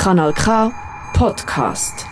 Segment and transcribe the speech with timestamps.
[0.00, 0.72] Kanal K
[1.12, 2.06] Podcast.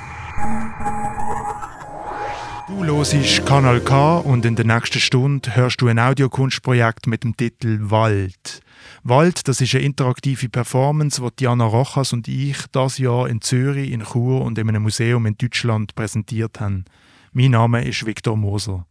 [2.68, 7.34] Du hörst Kanal K und in der nächsten Stunde hörst du ein Audiokunstprojekt mit dem
[7.34, 8.60] Titel Wald.
[9.04, 13.90] Wald, das ist eine interaktive Performance, die Diana Rochas und ich das Jahr in Zürich,
[13.90, 16.84] in Chur und in einem Museum in Deutschland präsentiert haben.
[17.32, 18.86] Mein Name ist Viktor Moser.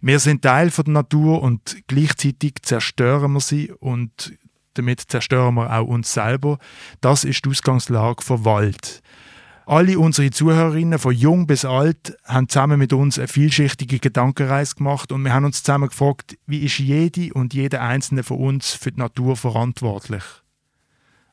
[0.00, 4.32] Wir sind Teil von der Natur und gleichzeitig zerstören wir sie und
[4.74, 6.58] damit zerstören wir auch uns selber.
[7.00, 9.02] Das ist die Ausgangslage von Wald.
[9.66, 15.12] Alle unsere Zuhörerinnen, von jung bis alt, haben zusammen mit uns eine vielschichtige Gedankenreise gemacht
[15.12, 18.90] und wir haben uns zusammen gefragt, wie ist jede und jeder einzelne von uns für
[18.90, 20.24] die Natur verantwortlich?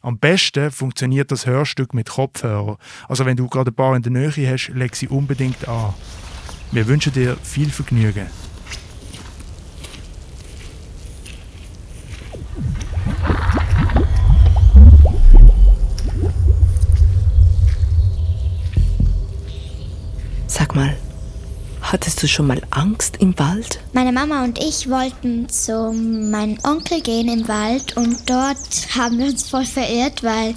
[0.02, 2.78] Am besten funktioniert das Hörstück mit Kopfhörer.
[3.10, 5.96] Also wenn du gerade ein paar in der Nähe hast, leg sie unbedingt an.
[6.72, 8.28] Wir wünschen dir viel Vergnügen.
[20.58, 20.98] Sag mal,
[21.84, 23.80] hattest du schon mal Angst im Wald?
[23.94, 28.58] Meine Mama und ich wollten zu meinem Onkel gehen im Wald und dort
[28.98, 30.56] haben wir uns voll verirrt, weil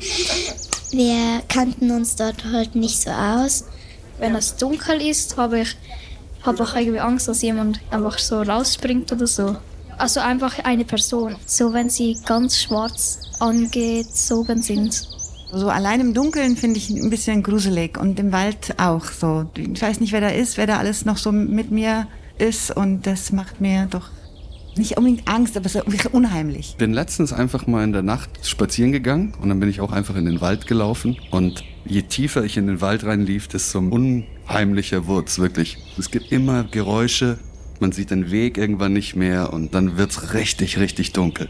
[0.93, 3.65] wir kannten uns dort halt nicht so aus.
[4.19, 5.77] Wenn es dunkel ist, habe ich,
[6.45, 9.55] habe ich irgendwie Angst, dass jemand einfach so rausspringt oder so.
[9.99, 11.37] Also einfach eine Person.
[11.45, 15.07] So wenn sie ganz schwarz angezogen sind.
[15.53, 19.51] So allein im Dunkeln finde ich ein bisschen gruselig und im Wald auch so.
[19.57, 22.07] Ich weiß nicht, wer da ist, wer da alles noch so mit mir
[22.39, 24.11] ist und das macht mir doch
[24.77, 25.81] nicht unbedingt Angst, aber so
[26.13, 26.77] unheimlich.
[26.79, 30.15] Bin letztens einfach mal in der Nacht spazieren gegangen und dann bin ich auch einfach
[30.15, 35.27] in den Wald gelaufen und je tiefer ich in den Wald reinlief, desto unheimlicher wurde
[35.27, 35.79] es wirklich.
[35.99, 37.39] Es gibt immer Geräusche,
[37.81, 41.49] man sieht den Weg irgendwann nicht mehr und dann wird es richtig, richtig dunkel.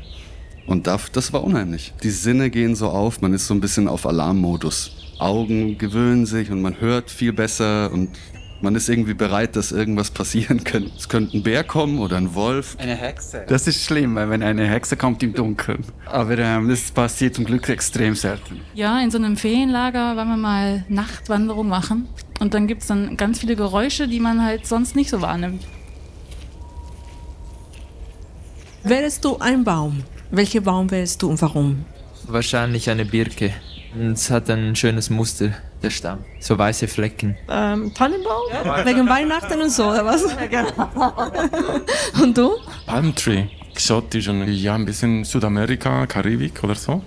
[0.66, 1.92] Und das war unheimlich.
[2.02, 4.96] Die Sinne gehen so auf, man ist so ein bisschen auf Alarmmodus.
[5.18, 8.10] Augen gewöhnen sich und man hört viel besser und
[8.62, 10.90] man ist irgendwie bereit, dass irgendwas passieren könnte.
[10.96, 12.76] Es könnte ein Bär kommen oder ein Wolf.
[12.78, 13.44] Eine Hexe.
[13.48, 15.82] Das ist schlimm, wenn eine Hexe kommt im Dunkeln.
[16.04, 18.60] Aber ähm, das passiert zum Glück extrem selten.
[18.74, 22.08] Ja, in so einem Ferienlager wollen wir mal Nachtwanderung machen.
[22.38, 25.64] Und dann gibt es dann ganz viele Geräusche, die man halt sonst nicht so wahrnimmt.
[28.82, 30.04] Wärst du ein Baum?
[30.32, 31.84] Welcher Baum wärst du und warum?
[32.28, 33.52] Wahrscheinlich eine Birke.
[34.12, 35.52] Es hat ein schönes Muster,
[35.82, 36.20] der Stamm.
[36.38, 37.36] So weiße Flecken.
[37.48, 38.42] Ähm, Tannenbaum?
[38.52, 38.86] Ja.
[38.86, 40.22] Wegen Weihnachten und so, oder was?
[40.22, 41.82] Ja, genau.
[42.22, 42.52] und du?
[42.86, 43.46] Palm Tree.
[43.72, 47.02] Exotisch und ja, ein bisschen Südamerika, Karibik oder so.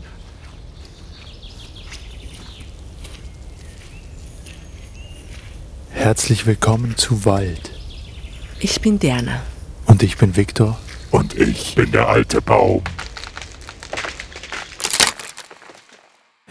[5.91, 7.72] Herzlich willkommen zu Wald.
[8.59, 9.41] Ich bin Diana.
[9.85, 10.78] Und ich bin Viktor.
[11.11, 12.81] Und ich bin der alte Baum.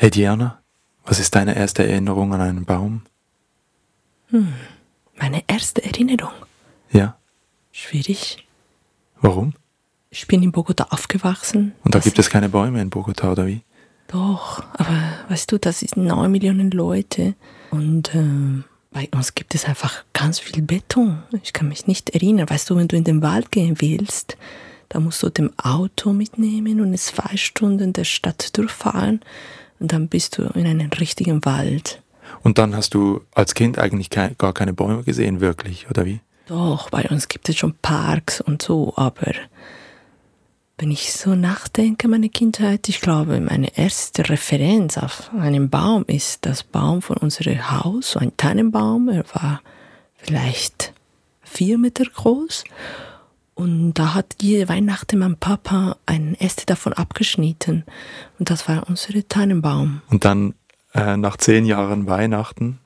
[0.02, 0.60] Hey Diana,
[1.04, 3.02] was ist deine erste Erinnerung an einen Baum?
[4.30, 4.52] Hm,
[5.14, 6.32] meine erste Erinnerung?
[6.90, 7.16] Ja.
[7.70, 8.44] Schwierig.
[9.20, 9.54] Warum?
[10.10, 11.70] Ich bin in Bogota aufgewachsen.
[11.84, 13.62] Und da gibt es keine Bäume in Bogota, oder wie?
[14.08, 14.98] Doch, aber
[15.28, 17.36] weißt du, das sind neun Millionen Leute
[17.70, 21.22] und äh, bei uns gibt es einfach ganz viel Beton.
[21.44, 22.50] Ich kann mich nicht erinnern.
[22.50, 24.36] Weißt du, wenn du in den Wald gehen willst,
[24.88, 29.20] da musst du dem Auto mitnehmen und zwei Stunden der Stadt durchfahren
[29.82, 32.00] und dann bist du in einem richtigen Wald.
[32.42, 36.20] Und dann hast du als Kind eigentlich ke gar keine Bäume gesehen, wirklich, oder wie?
[36.46, 39.32] Doch, bei uns gibt es schon Parks und so, aber
[40.78, 46.46] wenn ich so nachdenke, meine Kindheit, ich glaube, meine erste Referenz auf einen Baum ist
[46.46, 49.08] das Baum von unserem Haus, so ein Tannenbaum.
[49.08, 49.62] Er war
[50.16, 50.92] vielleicht
[51.42, 52.64] vier Meter groß
[53.62, 57.84] und da hat jede Weihnachten mein Papa ein Äste davon abgeschnitten.
[58.40, 60.02] Und das war unser Tannenbaum.
[60.10, 60.54] Und dann
[60.94, 62.80] äh, nach zehn Jahren Weihnachten,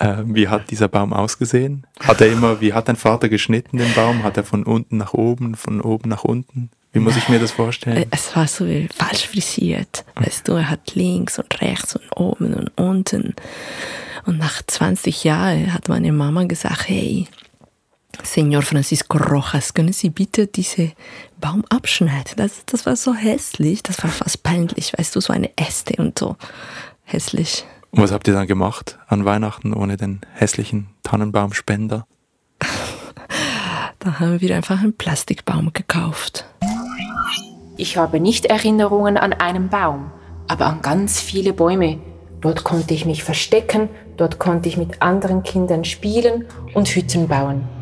[0.00, 1.86] äh, wie hat dieser Baum ausgesehen?
[2.00, 4.24] Hat er immer, wie hat dein Vater geschnitten den Baum?
[4.24, 6.70] Hat er von unten nach oben, von oben nach unten?
[6.92, 7.98] Wie muss ich mir das vorstellen?
[7.98, 10.04] Äh, es war so falsch frisiert.
[10.16, 13.34] Weißt du, er hat links und rechts und oben und unten.
[14.24, 17.28] Und nach 20 Jahren hat meine Mama gesagt, hey,
[18.22, 20.92] Senor Francisco Rojas, können Sie bitte diese
[21.40, 22.34] Baum abschneiden?
[22.36, 26.18] Das, das war so hässlich, das war fast peinlich, weißt du, so eine Äste und
[26.18, 26.36] so
[27.04, 27.64] hässlich.
[27.90, 32.06] Und was habt ihr dann gemacht an Weihnachten ohne den hässlichen Tannenbaumspender?
[33.98, 36.44] da haben wir einfach einen Plastikbaum gekauft.
[37.78, 40.10] Ich habe nicht Erinnerungen an einen Baum,
[40.48, 41.98] aber an ganz viele Bäume.
[42.40, 47.75] Dort konnte ich mich verstecken, dort konnte ich mit anderen Kindern spielen und Hütten bauen.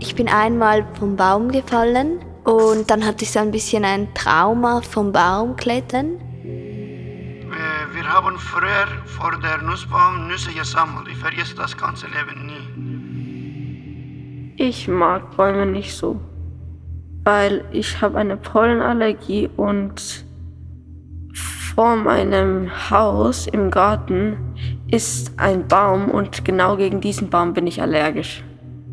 [0.00, 4.80] Ich bin einmal vom Baum gefallen und dann hatte ich so ein bisschen ein Trauma
[4.82, 6.20] vom Baumklettern.
[8.14, 11.08] haben früher vor der Nussbaum Nüsse gesammelt.
[11.10, 12.62] Ich vergesse das ganze Leben nie.
[14.56, 16.20] Ich mag Bäume nicht so,
[17.24, 20.24] weil ich habe eine Pollenallergie und
[21.34, 24.36] vor meinem Haus im Garten
[24.86, 28.44] ist ein Baum und genau gegen diesen Baum bin ich allergisch.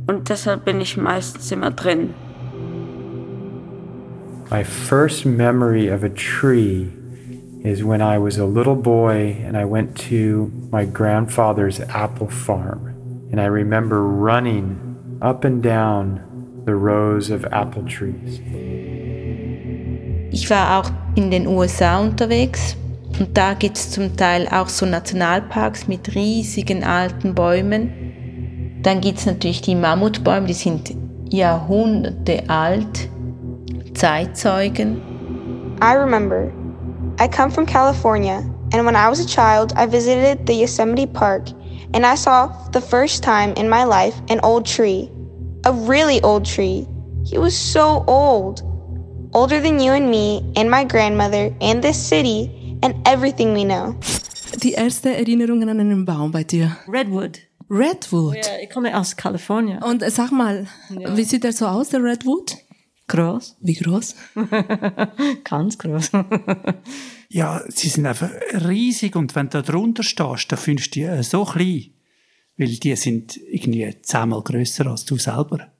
[0.07, 2.13] Und deshalb bin ich meistens immer drin.
[4.49, 6.89] My first memory of a tree
[7.63, 12.87] is when I was a little boy and I went to my grandfather's apple farm.
[13.31, 16.19] And I remember running up and down
[16.65, 18.41] the rows of apple trees.
[20.33, 22.75] Ich war auch in den USA unterwegs
[23.19, 28.10] und da gibt es zum Teil auch so Nationalparks mit riesigen alten Bäumen.
[28.83, 30.93] Dann gibt es natürlich die Mammutbäume, die sind
[31.29, 33.09] Jahrhunderte alt,
[33.93, 35.01] Zeitzeugen.
[35.81, 36.51] I remember.
[37.19, 38.43] I come from California,
[38.73, 41.49] and when I was a child, I visited the Yosemite Park,
[41.93, 45.11] and I saw, for the first time in my life, an old tree.
[45.65, 46.87] A really old tree.
[47.23, 48.63] He was so old.
[49.33, 52.49] Older than you and me, and my grandmother, and this city,
[52.81, 53.95] and everything we know.
[54.63, 56.77] Die erste Erinnerung an einen Baum bei dir?
[56.87, 57.39] Redwood.
[57.71, 58.35] Redwood?
[58.35, 59.81] Ja, ich komme aus Kalifornien.
[59.81, 61.15] Und äh, sag mal, Ja.
[61.15, 62.57] wie sieht er so aus, der Redwood?
[63.07, 63.57] Groß.
[63.61, 64.15] Wie groß?
[65.43, 66.11] Ganz groß.
[67.33, 68.29] Ja, sie sind einfach
[68.67, 71.91] riesig und wenn du da drunter stehst, dann findest du die äh, so klein.
[72.57, 75.71] Weil die sind irgendwie zehnmal grösser als du selber.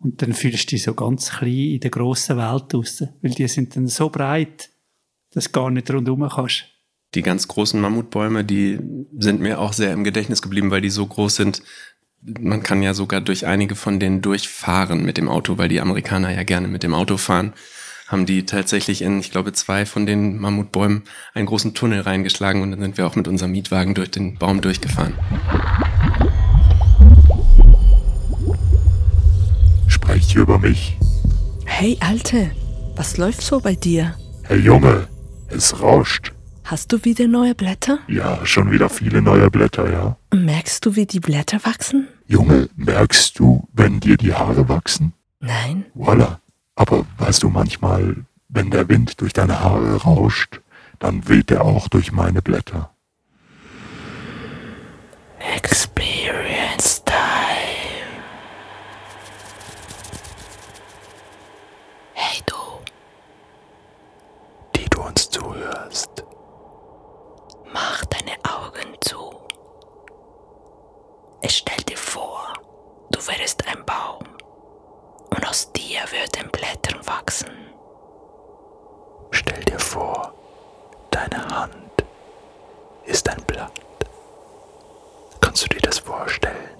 [0.00, 3.04] Und dann fühlst du dich so ganz klein in der grossen Welt raus.
[3.20, 4.70] Weil die sind dann so breit,
[5.32, 6.64] dass du gar nicht rundherum kannst.
[7.14, 8.78] Die ganz großen Mammutbäume, die
[9.18, 11.62] sind mir auch sehr im Gedächtnis geblieben, weil die so groß sind.
[12.22, 16.34] Man kann ja sogar durch einige von denen durchfahren mit dem Auto, weil die Amerikaner
[16.34, 17.52] ja gerne mit dem Auto fahren.
[18.08, 21.02] Haben die tatsächlich in, ich glaube, zwei von den Mammutbäumen
[21.34, 24.62] einen großen Tunnel reingeschlagen und dann sind wir auch mit unserem Mietwagen durch den Baum
[24.62, 25.14] durchgefahren.
[29.86, 30.96] Sprecht ihr über mich?
[31.66, 32.52] Hey, Alte,
[32.96, 34.14] was läuft so bei dir?
[34.44, 35.08] Hey Junge,
[35.48, 36.32] es rauscht.
[36.64, 37.98] Hast du wieder neue Blätter?
[38.08, 40.16] Ja, schon wieder viele neue Blätter, ja.
[40.32, 42.08] Merkst du, wie die Blätter wachsen?
[42.26, 45.12] Junge, merkst du, wenn dir die Haare wachsen?
[45.40, 45.84] Nein.
[45.94, 46.40] Voila.
[46.76, 48.16] Aber weißt du manchmal,
[48.48, 50.60] wenn der Wind durch deine Haare rauscht,
[50.98, 52.90] dann weht er auch durch meine Blätter.
[55.56, 58.22] Experience Time.
[62.14, 62.54] Hey du.
[64.76, 66.22] Die du uns zuhörst.
[67.72, 69.30] Mach deine Augen zu.
[71.42, 72.52] Ich stell dir vor,
[73.10, 74.24] du wärst ein Baum
[75.30, 77.50] und aus dir würden Blätter wachsen.
[79.30, 80.32] Stell dir vor,
[81.10, 82.04] deine Hand
[83.04, 83.72] ist ein Blatt.
[85.40, 86.76] Kannst du dir das vorstellen?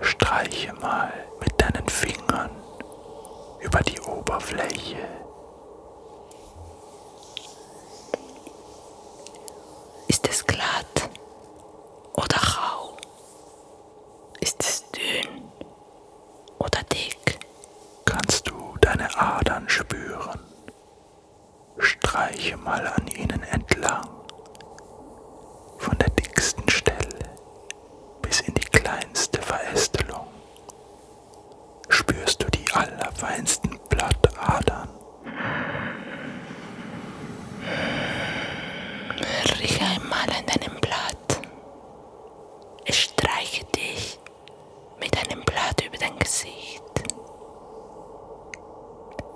[0.00, 2.50] Streiche mal mit deinen Fingern
[3.60, 5.08] über die Oberfläche.
[10.08, 11.10] Ist es glatt
[12.14, 12.96] oder rau?
[14.40, 15.44] Ist es dünn
[16.58, 17.38] oder dick?
[18.04, 20.40] Kannst du deine Adern spüren?
[21.78, 24.08] Streiche mal an ihnen entlang.
[25.78, 27.30] Von der dicksten Stelle
[28.22, 30.26] bis in die kleinste Verästelung.
[31.88, 34.88] Spürst du die allerfeinsten Blattadern?
[39.60, 41.40] Riech einmal an deinem Blatt.
[42.84, 44.18] Ich streiche dich
[45.00, 46.82] mit einem Blatt über dein Gesicht.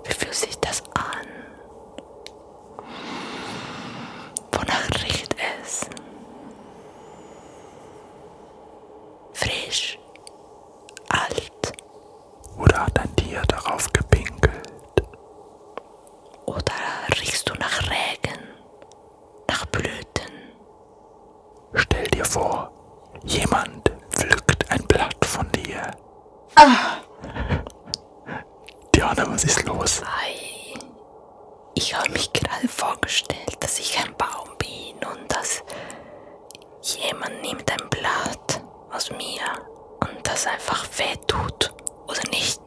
[0.03, 1.27] Wie fühlt sich das an?
[4.51, 5.89] Wonach riecht es?
[9.33, 9.97] Frisch,
[11.09, 11.73] alt
[12.57, 14.39] Oder hat ein Tier darauf gepinkelt?
[16.45, 16.73] oder
[17.21, 18.39] riechst du nach Regen,
[19.47, 20.31] nach Blüten?
[21.73, 22.71] Stell dir vor,
[23.23, 25.91] jemand pflückt ein Blatt von dir.
[26.55, 26.97] Ah!
[28.95, 30.01] Diana, was ist los?
[30.03, 30.73] Ei,
[31.75, 35.63] ich habe mich gerade vorgestellt, dass ich ein Baum bin und dass
[36.81, 39.45] jemand nimmt ein Blatt aus mir
[40.01, 41.71] und das einfach weh tut,
[42.07, 42.59] oder nicht?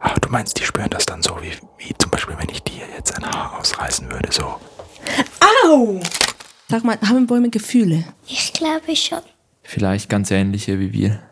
[0.00, 2.86] Ah, du meinst, die spüren das dann so, wie, wie zum Beispiel, wenn ich dir
[2.96, 4.60] jetzt ein Haar ausreißen würde, so.
[5.64, 6.00] Au!
[6.76, 8.04] Sag mal, haben Bäume Gefühle?
[8.28, 9.22] Ich glaube schon.
[9.62, 11.22] Vielleicht ganz ähnliche wie wir.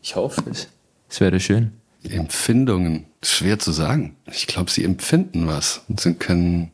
[0.00, 0.68] Ich hoffe es.
[1.10, 1.72] Es wäre schön.
[2.02, 4.16] Empfindungen, schwer zu sagen.
[4.32, 6.70] Ich glaube, sie empfinden was und sie können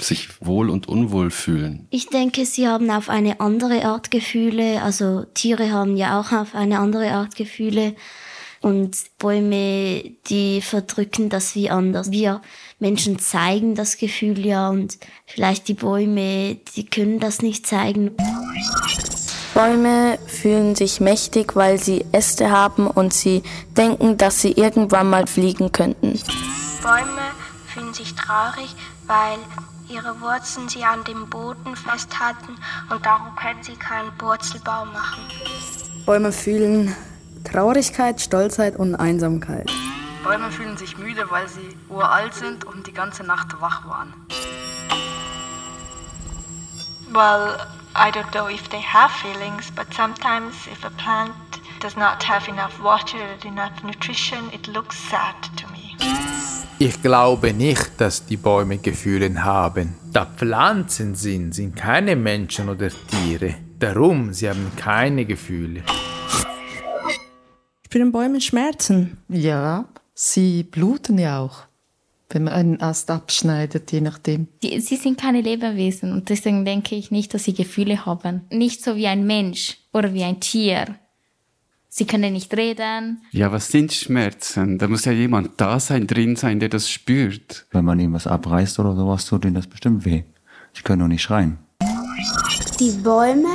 [0.00, 1.88] sich wohl und unwohl fühlen.
[1.90, 4.80] Ich denke, sie haben auf eine andere Art Gefühle.
[4.80, 7.94] Also Tiere haben ja auch auf eine andere Art Gefühle.
[8.62, 12.12] Und Bäume, die verdrücken das wie anders.
[12.12, 12.40] Wir
[12.78, 18.12] Menschen zeigen das Gefühl ja und vielleicht die Bäume, die können das nicht zeigen.
[19.52, 23.42] Bäume fühlen sich mächtig, weil sie Äste haben und sie
[23.76, 26.18] denken, dass sie irgendwann mal fliegen könnten.
[26.82, 27.20] Bäume
[27.66, 28.74] fühlen sich traurig,
[29.06, 29.38] weil
[29.88, 32.56] ihre Wurzeln sie an dem Boden festhalten
[32.90, 35.22] und darum können sie keinen Wurzelbaum machen.
[36.06, 36.96] Bäume fühlen
[37.44, 39.70] Traurigkeit, Stolzheit und Einsamkeit.
[40.24, 44.14] Bäume fühlen sich müde, weil sie uralt sind und die ganze Nacht wach waren.
[47.12, 47.56] Well,
[47.94, 51.32] I don't know if they have feelings, but sometimes if a plant
[51.80, 55.82] does not have enough water enough nutrition, it looks sad to me.
[56.78, 59.94] Ich glaube nicht, dass die Bäume Gefühle haben.
[60.12, 63.54] Da Pflanzen sind, sind keine Menschen oder Tiere.
[63.78, 65.82] Darum, sie haben keine Gefühle.
[67.92, 69.18] Spüren Bäume Schmerzen?
[69.28, 69.84] Ja,
[70.14, 71.64] sie bluten ja auch,
[72.30, 74.48] wenn man einen Ast abschneidet, je nachdem.
[74.62, 78.46] Die, sie sind keine Lebewesen und deswegen denke ich nicht, dass sie Gefühle haben.
[78.50, 80.86] Nicht so wie ein Mensch oder wie ein Tier.
[81.90, 83.20] Sie können nicht reden.
[83.30, 84.78] Ja, was sind Schmerzen?
[84.78, 87.66] Da muss ja jemand da sein, drin sein, der das spürt.
[87.72, 90.22] Wenn man ihm was abreißt oder sowas, tut ihm das bestimmt weh.
[90.72, 91.58] Sie können doch nicht schreien.
[92.80, 93.48] Die Bäume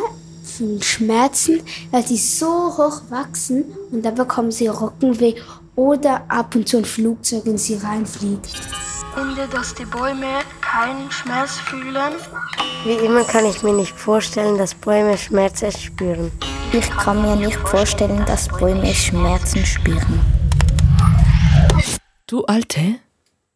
[0.58, 1.62] fühlen Schmerzen,
[1.92, 5.36] weil sie so hoch wachsen und dann bekommen sie Rockenweh
[5.76, 8.48] oder ab und zu ein Flugzeug in sie reinfliegt.
[9.14, 12.14] Finde, dass die Bäume keinen Schmerz fühlen.
[12.84, 16.32] Wie immer kann ich mir nicht vorstellen, dass Bäume Schmerzen spüren.
[16.74, 20.20] Ich kann mir nicht vorstellen, dass Bäume Schmerzen spüren.
[22.28, 23.00] Du Alte,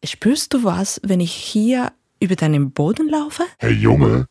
[0.04, 3.44] spürst du was, wenn ich hier über deinen Boden laufe?
[3.58, 4.26] Hey Junge,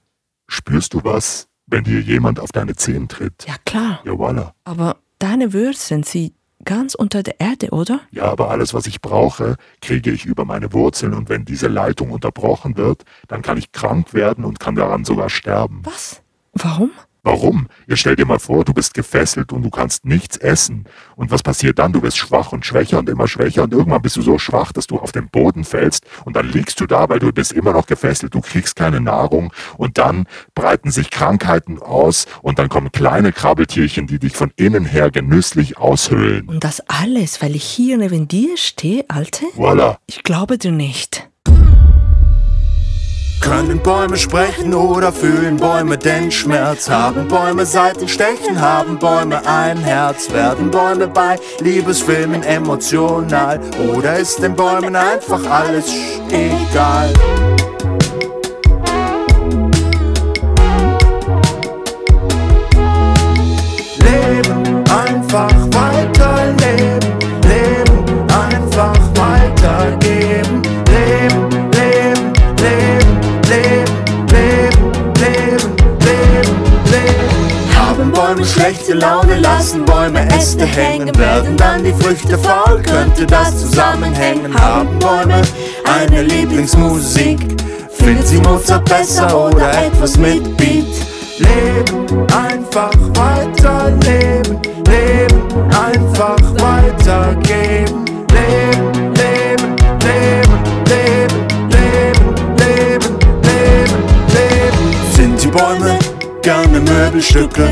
[0.47, 3.45] spürst du was, wenn dir jemand auf deine Zehen tritt?
[3.47, 4.01] Ja klar.
[4.05, 4.51] Ja, voilà.
[4.65, 8.01] Aber deine Wurzeln sind ganz unter der Erde, oder?
[8.11, 12.11] Ja, aber alles, was ich brauche, kriege ich über meine Wurzeln und wenn diese Leitung
[12.11, 15.81] unterbrochen wird, dann kann ich krank werden und kann daran sogar sterben.
[15.83, 16.21] Was?
[16.53, 16.91] Warum?
[17.23, 17.67] Warum?
[17.87, 20.85] Ihr stell dir mal vor, du bist gefesselt und du kannst nichts essen.
[21.15, 21.93] Und was passiert dann?
[21.93, 24.87] Du wirst schwach und schwächer und immer schwächer und irgendwann bist du so schwach, dass
[24.87, 27.85] du auf den Boden fällst und dann liegst du da, weil du bist immer noch
[27.85, 30.25] gefesselt, du kriegst keine Nahrung und dann
[30.55, 35.77] breiten sich Krankheiten aus und dann kommen kleine Krabbeltierchen, die dich von innen her genüsslich
[35.77, 36.47] aushöhlen.
[36.47, 39.45] Und das alles, weil ich hier neben dir stehe, Alte?
[39.55, 39.97] Voilà.
[40.07, 41.30] Ich glaube dir nicht.
[43.41, 46.89] Können Bäume sprechen oder fühlen Bäume den Schmerz?
[46.89, 48.61] Haben Bäume Seitenstechen?
[48.61, 50.31] Haben Bäume ein Herz?
[50.31, 53.59] Werden Bäume bei Liebesfilmen emotional?
[53.93, 55.91] Oder ist den Bäumen einfach alles
[56.29, 57.13] egal?
[78.41, 84.51] Haben schlechte Laune, lassen Bäume Äste hängen, werden dann die Früchte faul, könnte das zusammenhängen?
[84.59, 85.43] Haben Bäume
[85.85, 87.61] eine Lieblingsmusik?
[87.91, 90.87] Findet sie Mozart besser oder etwas mit Beat?
[91.37, 98.05] Leben, einfach weiterleben, leben, einfach weitergeben.
[98.33, 101.37] Leben, leben, leben, leben,
[101.69, 105.13] leben, leben, leben, leben.
[105.15, 105.99] Sind die Bäume
[106.41, 107.69] gerne Möbelstücke?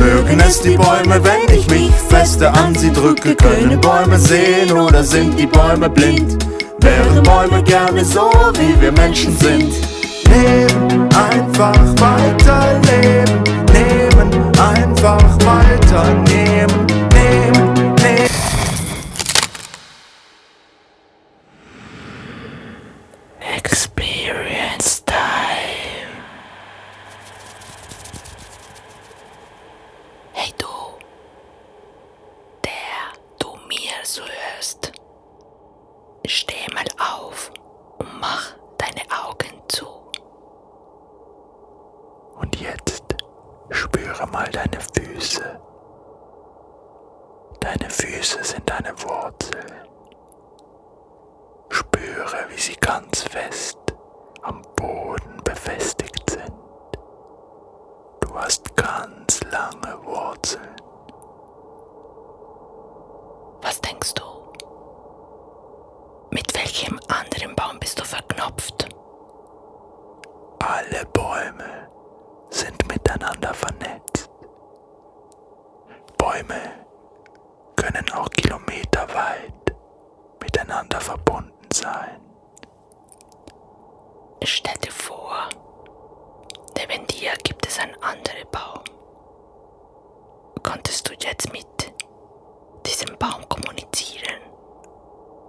[0.00, 3.34] Mögen es die Bäume, wenn ich mich feste an sie drücke?
[3.36, 6.44] Können Bäume sehen oder sind die Bäume blind?
[6.80, 9.74] Wären Bäume gerne so, wie wir Menschen sind?
[10.26, 13.42] Leben, einfach weiterleben,
[13.72, 18.30] nehmen, einfach weiternehmen, nehmen, nehmen.
[23.56, 25.16] Experience Time.
[30.32, 30.66] Hey du,
[32.64, 34.92] der du mir so hörst,
[36.26, 37.50] steh mal auf
[37.98, 39.86] und mach deine Augen zu.
[42.36, 43.02] Und jetzt
[43.70, 45.60] spüre mal deine Füße.
[47.60, 49.72] Deine Füße sind deine Wurzeln.
[51.68, 53.78] Spüre, wie sie ganz fest
[54.42, 56.52] am Boden befestigt sind.
[58.20, 60.74] Du hast ganz lange Wurzeln.
[63.60, 64.22] Was denkst du?
[66.30, 68.88] Mit welchem anderen Baum bist du verknopft?
[70.60, 71.88] Alle Bäume
[72.50, 74.30] sind miteinander vernetzt.
[76.16, 76.60] Bäume
[77.76, 79.74] können auch kilometerweit
[80.42, 82.20] miteinander verbunden sein.
[84.44, 85.48] Stell dir vor,
[86.76, 88.84] neben dir gibt es einen anderen Baum.
[90.62, 91.66] Konntest du jetzt mit
[92.86, 94.40] diesem Baum kommunizieren?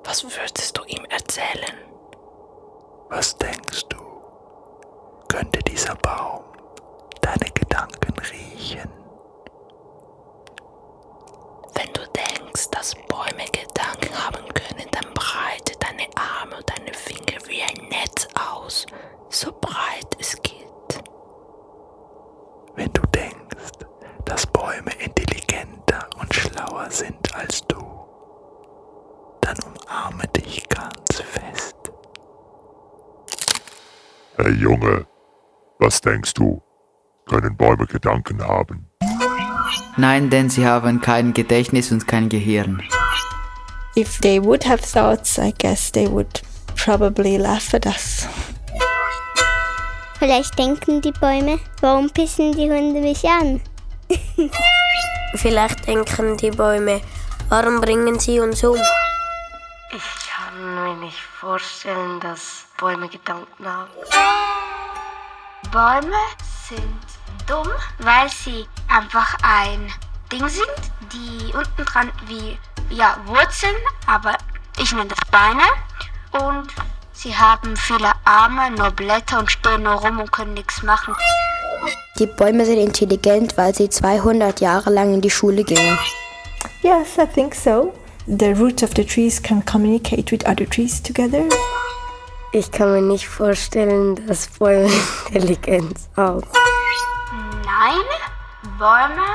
[0.03, 1.77] Was würdest du ihm erzählen?
[3.11, 3.97] Was denkst du?
[5.27, 6.45] Könnte dieser Baum
[7.19, 8.89] deine Gedanken riechen?
[11.73, 17.37] Wenn du denkst, dass Bäume Gedanken haben können, dann breite deine Arme und deine Finger
[17.47, 18.85] wie ein Netz aus,
[19.29, 21.03] so breit es geht.
[22.75, 23.85] Wenn du denkst,
[24.23, 27.81] dass Bäume intelligenter und schlauer sind als du,
[29.41, 31.75] dann umarme dich ganz fest.
[34.37, 35.07] Hey Junge,
[35.79, 36.61] was denkst du?
[37.27, 38.85] Können Bäume Gedanken haben?
[39.97, 42.83] Nein, denn sie haben kein Gedächtnis und kein Gehirn.
[43.97, 46.43] If they would have thoughts, I guess they would
[46.75, 48.27] probably laugh at us.
[50.19, 53.61] Vielleicht denken die Bäume, warum pissen die Hunde mich an?
[55.37, 57.01] Vielleicht denken die Bäume,
[57.49, 58.77] warum bringen sie uns um?
[59.91, 63.89] Ich kann mir nicht vorstellen, dass Bäume Gedanken haben.
[65.71, 66.17] Bäume
[66.67, 66.83] sind
[67.47, 69.89] dumm, weil sie einfach ein
[70.29, 70.67] Ding sind,
[71.13, 72.57] die unten dran wie
[72.93, 73.75] ja, Wurzeln,
[74.05, 74.35] aber
[74.77, 75.63] ich nenne das Beine.
[76.31, 76.67] Und
[77.13, 81.15] sie haben viele Arme, nur Blätter und stehen nur rum und können nichts machen.
[82.19, 85.97] Die Bäume sind intelligent, weil sie 200 Jahre lang in die Schule gingen.
[86.81, 87.93] Yes, I think so.
[88.27, 91.45] The roots of the trees can communicate with other trees together.
[92.53, 94.89] Ich kann mir nicht vorstellen, dass Bäume
[95.31, 96.41] Intelligenz haben.
[97.63, 98.03] Nein,
[98.77, 99.25] Bäume,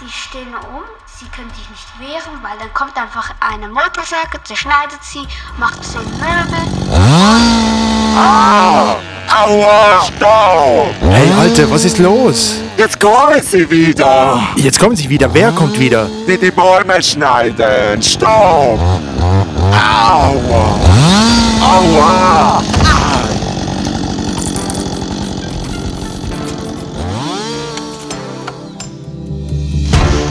[0.00, 0.82] die stehen um.
[1.04, 5.26] Sie können sich nicht wehren, weil dann kommt einfach eine Motorsäge, zerschneidet sie,
[5.58, 6.90] macht zehn Möbel.
[8.16, 8.96] Ah!
[9.28, 10.06] Aua!
[10.16, 10.88] Stau!
[11.02, 12.60] Hey, Alte, was ist los?
[12.78, 14.40] Jetzt kommen sie wieder!
[14.56, 15.32] Jetzt kommen sie wieder.
[15.34, 16.08] Wer kommt wieder?
[16.26, 18.00] Die die Bäume schneiden!
[18.00, 18.80] Stopp!
[19.72, 21.37] Aua!
[21.60, 22.62] Aua!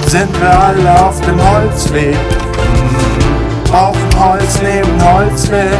[0.08, 2.16] Sind wir alle auf dem Holzweg?
[2.16, 5.78] Mm, Brauchen Holz neben Holzweg?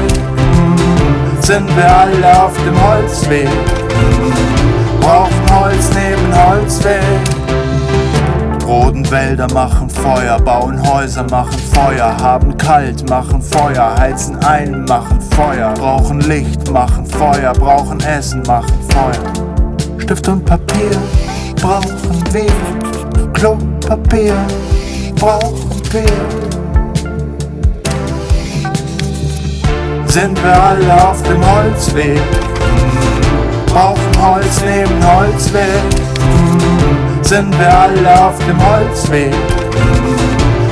[1.40, 3.48] Sind wir alle auf dem Holzweg?
[3.48, 7.02] Mm, Brauchen Holz neben Holzweg?
[8.68, 15.22] Roden Wälder machen Feuer, bauen Häuser, machen Feuer, haben kalt, machen Feuer, heizen ein, machen
[15.22, 20.00] Feuer, brauchen Licht, machen Feuer, brauchen Essen, machen Feuer.
[20.00, 20.92] Stift und Papier
[21.62, 24.36] brauchen wir, Klopapier
[25.16, 26.58] brauchen wir.
[30.08, 32.20] Sind wir alle auf dem Holzweg?
[33.68, 36.07] Brauchen Holz neben Holzweg?
[37.28, 39.34] Sind wir alle auf dem Holzweg?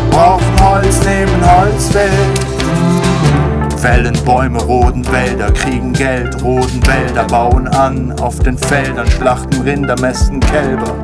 [0.09, 2.09] Brauchen Holz neben Holzweg?
[2.63, 9.63] Mm, Fällen Bäume, roden Wälder, kriegen Geld, roden Wälder, bauen an, auf den Feldern, schlachten
[9.63, 10.95] Rinder, mästen Kälber.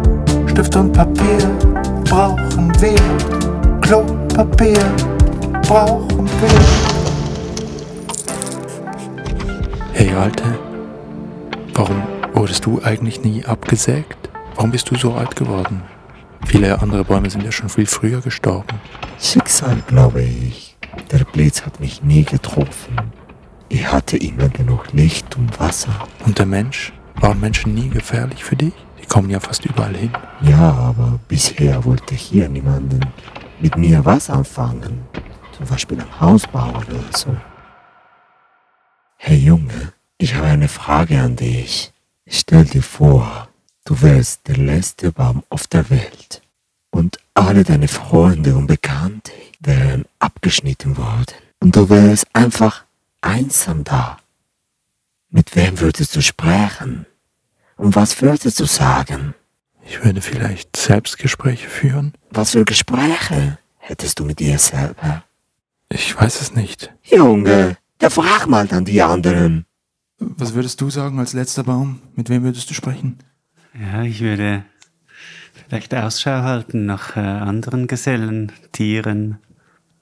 [0.47, 1.39] Stift und Papier
[2.05, 3.01] brauchen wir,
[3.81, 4.79] Klopapier
[5.67, 6.59] brauchen wir.
[9.91, 10.45] Hey Alte,
[11.73, 12.01] warum
[12.33, 14.20] wurdest du eigentlich nie abgesägt?
[14.55, 15.83] Warum bist du so alt geworden?
[16.45, 18.79] Viele andere Bäume sind ja schon viel früher gestorben.
[19.19, 20.77] Schicksal, glaube ich.
[21.11, 22.97] Der Blitz hat mich nie getroffen.
[23.69, 26.07] Ich hatte immer genug Licht und Wasser.
[26.25, 26.91] Und der Mensch?
[27.15, 28.73] Waren Menschen nie gefährlich für dich?
[29.01, 30.11] Die kommen ja fast überall hin.
[30.41, 32.99] Ja, aber bisher wollte hier niemanden
[33.59, 35.05] mit mir was anfangen.
[35.55, 37.35] Zum Beispiel ein Haus bauen oder so.
[39.17, 41.93] Hey Junge, ich habe eine Frage an dich.
[42.27, 43.47] Stell dir vor,
[43.85, 46.41] du wärst der letzte Baum auf der Welt
[46.91, 52.83] und alle deine Freunde und Bekannte wären abgeschnitten worden und du wärst einfach
[53.21, 54.17] einsam da.
[55.29, 57.05] Mit wem würdest du sprechen?
[57.77, 59.33] Und was würdest du sagen?
[59.85, 62.13] Ich würde vielleicht Selbstgespräche führen.
[62.29, 65.23] Was für Gespräche hättest du mit dir selber?
[65.89, 66.91] Ich weiß es nicht.
[67.03, 69.65] Junge, ja frag mal dann die anderen.
[70.19, 72.01] Was würdest du sagen als letzter Baum?
[72.15, 73.17] Mit wem würdest du sprechen?
[73.79, 74.65] Ja, ich würde
[75.67, 79.37] vielleicht Ausschau halten nach äh, anderen Gesellen, Tieren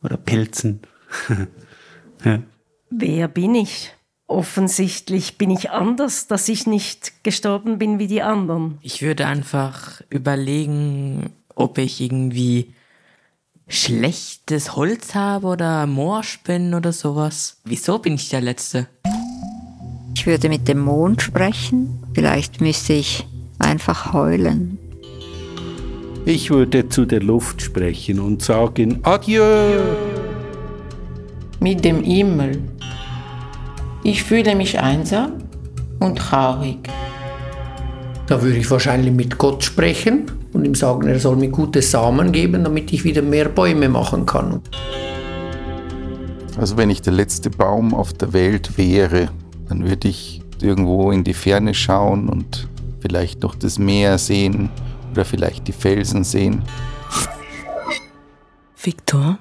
[0.04, 0.82] oder Pilzen.
[2.26, 2.42] ja.
[2.90, 3.94] Wer bin ich?
[4.30, 8.78] offensichtlich bin ich anders, dass ich nicht gestorben bin wie die anderen.
[8.82, 12.74] Ich würde einfach überlegen, ob ich irgendwie
[13.68, 17.58] schlechtes Holz habe oder morsch bin oder sowas.
[17.66, 18.88] Wieso bin ich der Letzte?
[20.16, 22.04] Ich würde mit dem Mond sprechen.
[22.14, 23.26] Vielleicht müsste ich
[23.60, 24.78] einfach heulen.
[26.26, 29.80] Ich würde zu der Luft sprechen und sagen Adieu.
[31.60, 32.62] Mit dem Himmel.
[34.04, 35.34] Ich fühle mich einsam
[36.00, 36.90] und traurig.
[38.28, 42.32] Da würde ich wahrscheinlich mit Gott sprechen und ihm sagen, er soll mir gute Samen
[42.32, 44.62] geben, damit ich wieder mehr Bäume machen kann.
[46.58, 49.30] Also wenn ich der letzte Baum auf der Welt wäre,
[49.68, 52.68] dann würde ich irgendwo in die Ferne schauen und
[53.02, 54.70] vielleicht noch das Meer sehen
[55.12, 56.64] oder vielleicht die Felsen sehen.
[58.82, 59.40] Victor,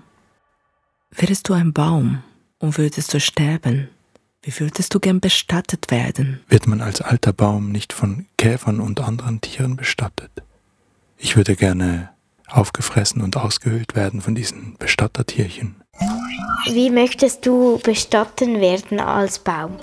[1.10, 2.22] wärest du ein Baum
[2.58, 3.88] und würdest du sterben,
[4.42, 6.40] wie würdest du gern bestattet werden?
[6.48, 10.30] Wird man als alter Baum nicht von Käfern und anderen Tieren bestattet?
[11.16, 12.10] Ich würde gerne
[12.46, 15.76] aufgefressen und ausgehöhlt werden von diesen Bestattertierchen.
[16.72, 19.76] Wie möchtest du bestatten werden als Baum?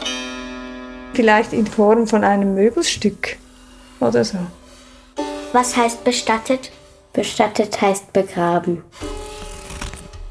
[1.13, 3.37] Vielleicht in Form von einem Möbelstück
[3.99, 4.37] oder so.
[5.53, 6.71] Was heißt bestattet?
[7.13, 8.83] Bestattet heißt begraben.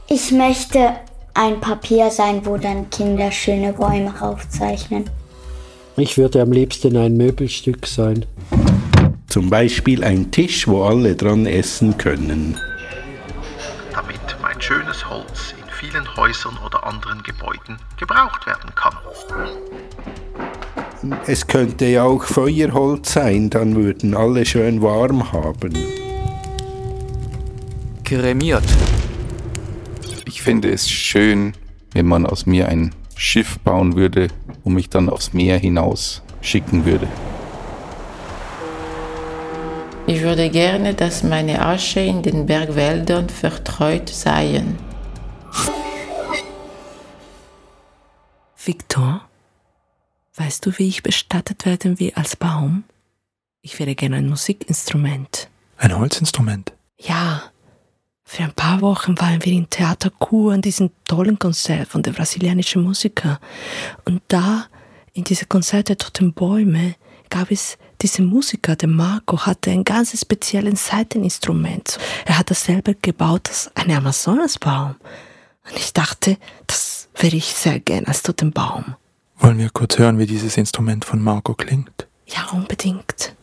[0.08, 0.96] Ich möchte
[1.32, 5.10] ein Papier sein, wo dann Kinder schöne Bäume aufzeichnen.
[5.96, 8.26] Ich würde am liebsten ein Möbelstück sein.
[9.28, 12.58] Zum Beispiel ein Tisch, wo alle dran essen können.
[13.92, 15.63] Damit mein schönes Holz in
[15.94, 18.94] vielen Häusern oder anderen Gebäuden gebraucht werden kann.
[21.26, 25.76] Es könnte ja auch Feuerholz sein, dann würden alle schön warm haben.
[28.02, 28.64] Kremiert.
[30.24, 31.52] Ich finde es schön,
[31.92, 34.28] wenn man aus mir ein Schiff bauen würde
[34.64, 37.06] und mich dann aufs Meer hinaus schicken würde.
[40.06, 44.76] Ich würde gerne, dass meine Asche in den Bergwäldern vertreut seien.
[48.64, 49.28] Victor,
[50.36, 52.84] weißt du, wie ich bestattet werden will als Baum?
[53.60, 55.48] Ich wäre gerne ein Musikinstrument.
[55.76, 56.72] Ein Holzinstrument?
[56.98, 57.42] Ja.
[58.26, 62.12] Für ein paar Wochen waren wir in Theater Kur an diesem tollen Konzert von der
[62.12, 63.38] brasilianischen Musiker.
[64.06, 64.66] Und da,
[65.12, 66.94] in diesem Konzert der Toten Bäume,
[67.28, 71.98] gab es diesen Musiker, der Marco, hatte ein ganz spezielles Saiteninstrument.
[72.24, 74.96] Er hat das selber gebaut, das ein Amazonasbaum.
[75.64, 78.96] Und ich dachte, das wäre ich sehr gern als Totenbaum.
[79.38, 82.06] Wollen wir kurz hören, wie dieses Instrument von Marco klingt?
[82.26, 83.34] Ja, unbedingt.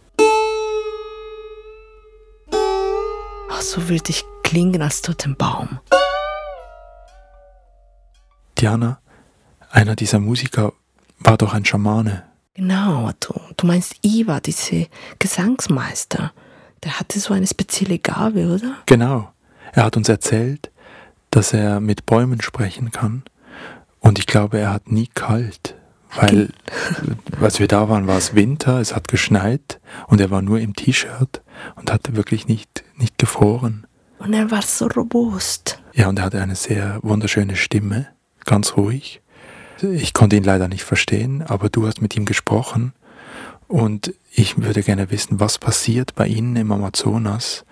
[3.49, 5.79] Ach, so würde ich klingen als Totenbaum.
[8.57, 8.99] Diana,
[9.69, 10.73] einer dieser Musiker
[11.19, 12.23] war doch ein Schamane.
[12.53, 14.87] Genau, du, du meinst Iva, diese
[15.19, 16.31] Gesangsmeister.
[16.83, 18.75] Der hatte so eine spezielle Gabe, oder?
[18.85, 19.31] Genau.
[19.73, 20.71] Er hat uns erzählt,
[21.31, 23.23] dass er mit Bäumen sprechen kann.
[23.99, 25.75] Und ich glaube, er hat nie kalt.
[26.13, 26.49] Weil,
[27.41, 30.75] als wir da waren, war es Winter, es hat geschneit und er war nur im
[30.75, 31.41] T-Shirt
[31.75, 33.87] und hatte wirklich nicht, nicht gefroren.
[34.19, 35.81] Und er war so robust.
[35.93, 38.07] Ja, und er hatte eine sehr wunderschöne Stimme,
[38.45, 39.21] ganz ruhig.
[39.81, 42.93] Ich konnte ihn leider nicht verstehen, aber du hast mit ihm gesprochen
[43.67, 47.65] und ich würde gerne wissen, was passiert bei Ihnen im Amazonas,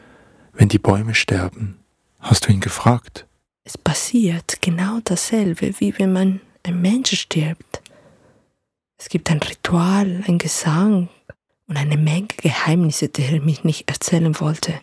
[0.53, 1.77] wenn die Bäume sterben.
[2.19, 3.27] Hast du ihn gefragt?
[3.69, 7.83] Es passiert genau dasselbe, wie wenn man ein Mensch stirbt.
[8.97, 11.07] Es gibt ein Ritual, ein Gesang
[11.67, 14.73] und eine Menge Geheimnisse, die er mich nicht erzählen wollte.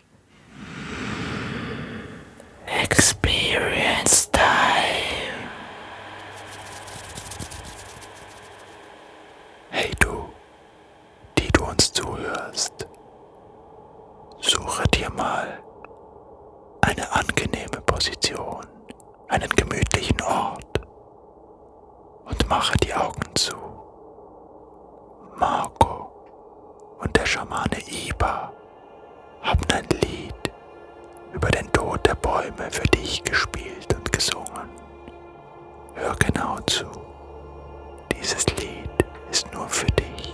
[2.81, 4.45] Experience Time.
[9.69, 10.29] Hey du,
[11.37, 12.87] die du uns zuhörst,
[14.39, 15.61] suche dir mal
[16.79, 18.65] eine angenehme Position,
[19.29, 20.81] einen gemütlichen Ort
[22.25, 23.55] und mache die Augen zu.
[25.35, 26.09] Marco
[26.99, 28.51] und der Schamane Iba
[29.41, 30.51] haben ein Lied
[31.33, 34.69] über den Tod der Bäume für dich gespielt und gesungen.
[35.93, 36.85] Hör genau zu.
[38.11, 38.89] Dieses Lied
[39.29, 40.33] ist nur für dich.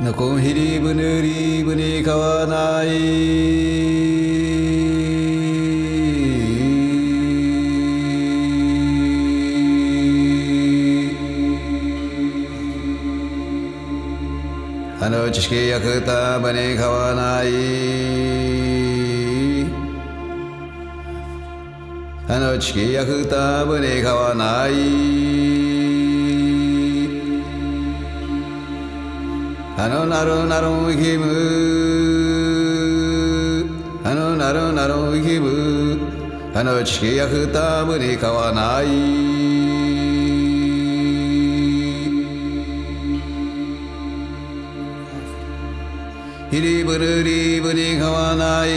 [0.00, 3.54] Nakohiri bunuri buni kawanai
[15.34, 17.46] 知識役たばに買わない
[22.28, 24.70] あの知識役くたばに買わない
[29.76, 31.26] あのなるなるウィム
[34.04, 35.98] あのなるなるウィム
[36.56, 39.33] あの知識役くたばに買わない
[46.64, 48.70] リブルリブにがわない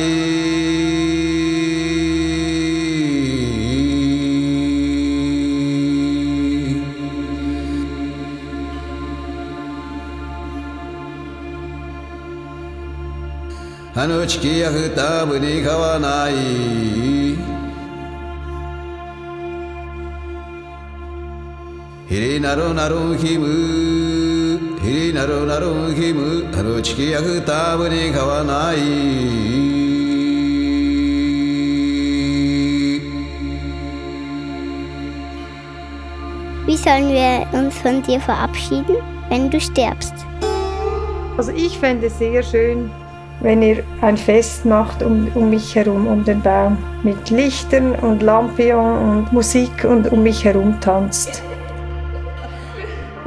[13.96, 16.34] あのチキやふたぶに買わない
[22.10, 23.97] ひりなロなロひむ
[24.87, 27.41] ヒリナロナロヒムあの地形や二
[27.77, 29.93] 船買わない
[36.65, 38.97] Wie sollen wir uns von dir verabschieden,
[39.29, 40.15] wenn du stirbst?
[41.37, 42.91] Also ich fände es sehr schön,
[43.41, 48.23] wenn ihr ein Fest macht um, um mich herum, um den Baum, mit Lichtern und
[48.23, 51.43] Lampion und Musik und um mich herum tanzt.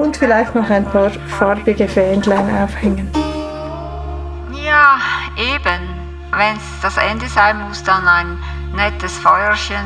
[0.00, 3.10] Und vielleicht noch ein paar farbige Fähnlein aufhängen.
[4.64, 4.98] Ja,
[5.36, 5.80] eben.
[6.32, 8.38] Wenn es das Ende sein muss, dann ein
[8.74, 9.76] nettes Feuerchen,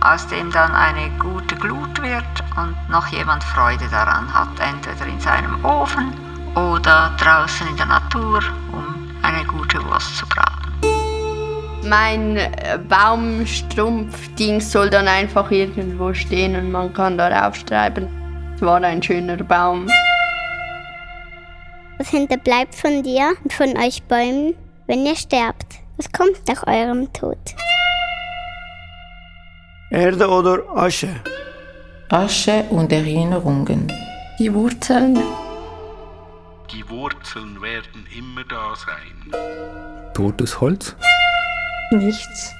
[0.00, 2.24] aus dem dann eine gute Glut wird
[2.56, 6.14] und noch jemand Freude daran hat, entweder in seinem Ofen
[6.56, 8.40] oder draußen in der Natur,
[8.72, 10.72] um eine gute Wurst zu braten.
[11.88, 18.19] Mein äh, Baumstrumpfding soll dann einfach irgendwo stehen und man kann darauf schreiben,
[18.62, 19.88] war ein schöner Baum.
[21.98, 24.54] Was hinterbleibt von dir und von euch Bäumen,
[24.86, 25.80] wenn ihr sterbt?
[25.96, 27.38] Was kommt nach eurem Tod?
[29.90, 31.08] Erde oder Asche?
[32.08, 33.92] Asche und Erinnerungen.
[34.38, 35.18] Die Wurzeln.
[36.72, 40.12] Die Wurzeln werden immer da sein.
[40.14, 40.96] Totes Holz?
[41.90, 42.54] Nichts.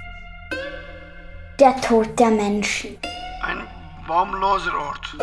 [1.58, 2.96] Der Tod der Menschen.
[3.42, 3.62] Ein
[4.06, 5.16] baumloser Ort.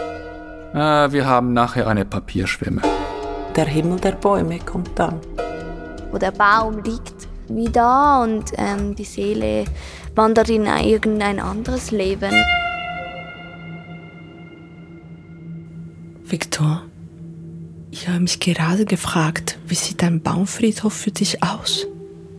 [0.74, 2.82] Ah, wir haben nachher eine Papierschwemme.
[3.56, 5.20] Der Himmel der Bäume kommt dann.
[6.12, 9.66] Wo der Baum liegt wie da und ähm, die Seele
[10.16, 12.32] wandert in irgendein anderes Leben.
[16.26, 16.84] Viktor,
[17.90, 21.88] ich habe mich gerade gefragt, wie sieht ein Baumfriedhof für dich aus?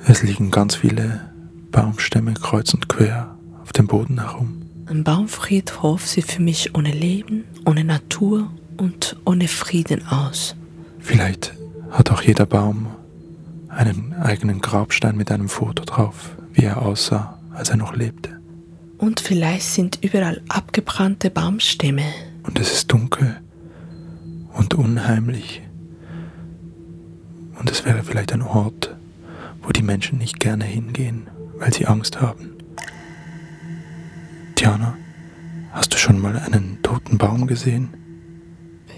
[0.06, 1.32] Es liegen ganz viele
[1.70, 4.57] Baumstämme kreuz und quer auf dem Boden herum.
[4.88, 10.56] Ein Baumfriedhof sieht für mich ohne Leben, ohne Natur und ohne Frieden aus.
[10.98, 11.52] Vielleicht
[11.90, 12.86] hat auch jeder Baum
[13.68, 18.40] einen eigenen Grabstein mit einem Foto drauf, wie er aussah, als er noch lebte.
[18.96, 22.04] Und vielleicht sind überall abgebrannte Baumstämme.
[22.44, 23.36] Und es ist dunkel
[24.54, 25.60] und unheimlich.
[27.60, 28.96] Und es wäre vielleicht ein Ort,
[29.62, 31.26] wo die Menschen nicht gerne hingehen,
[31.58, 32.57] weil sie Angst haben.
[34.68, 34.98] Tiana,
[35.72, 37.88] hast du schon mal einen toten Baum gesehen?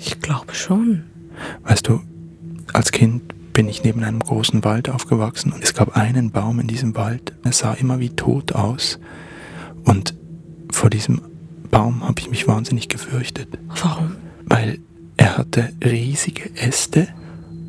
[0.01, 1.05] Ich glaube schon.
[1.63, 2.01] Weißt du,
[2.73, 6.67] als Kind bin ich neben einem großen Wald aufgewachsen und es gab einen Baum in
[6.67, 7.35] diesem Wald.
[7.45, 8.99] Er sah immer wie tot aus.
[9.85, 10.17] Und
[10.73, 11.21] vor diesem
[11.71, 13.57] Baum habe ich mich wahnsinnig gefürchtet.
[13.81, 14.17] Warum?
[14.47, 14.81] Weil
[15.19, 17.07] er hatte riesige Äste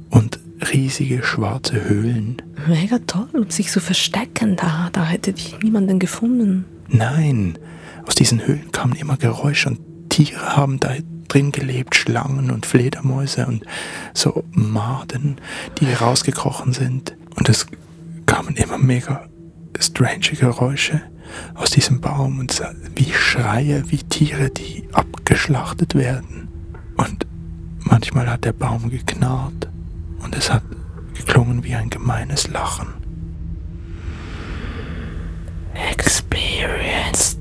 [0.10, 0.40] und
[0.74, 2.42] riesige schwarze Höhlen.
[2.68, 4.90] Mega toll, um sich zu verstecken da.
[4.92, 6.66] Da hätte dich niemanden gefunden.
[6.88, 7.60] Nein,
[8.06, 10.92] aus diesen Höhlen kamen immer Geräusche und Tiere haben da
[11.28, 13.64] drin gelebt, Schlangen und Fledermäuse und
[14.14, 15.40] so Maden,
[15.80, 17.16] die rausgekrochen sind.
[17.36, 17.68] Und es
[18.26, 19.30] kamen immer mega
[19.80, 21.02] strange Geräusche
[21.56, 22.62] aus diesem Baum und
[22.96, 26.50] wie Schreie, wie Tiere, die abgeschlachtet werden.
[26.98, 27.26] Und
[27.80, 29.70] manchmal hat der Baum geknarrt
[30.24, 30.64] und es hat
[31.14, 32.88] geklungen wie ein gemeines Lachen.
[35.74, 37.40] Experience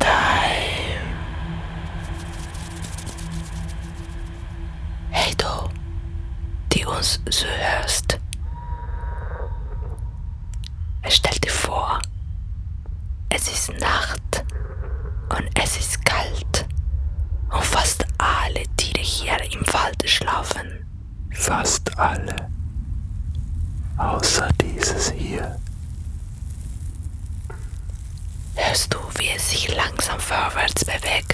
[7.11, 8.19] uns so hörst.
[11.09, 12.01] Stell dir vor,
[13.31, 14.45] es ist Nacht
[15.31, 16.67] und es ist kalt
[17.51, 20.87] und fast alle Tiere hier im Wald schlafen.
[21.33, 22.51] Fast alle.
[23.97, 25.59] Außer dieses hier.
[28.55, 31.30] Hörst du, wie es sich langsam vorwärts bewegt?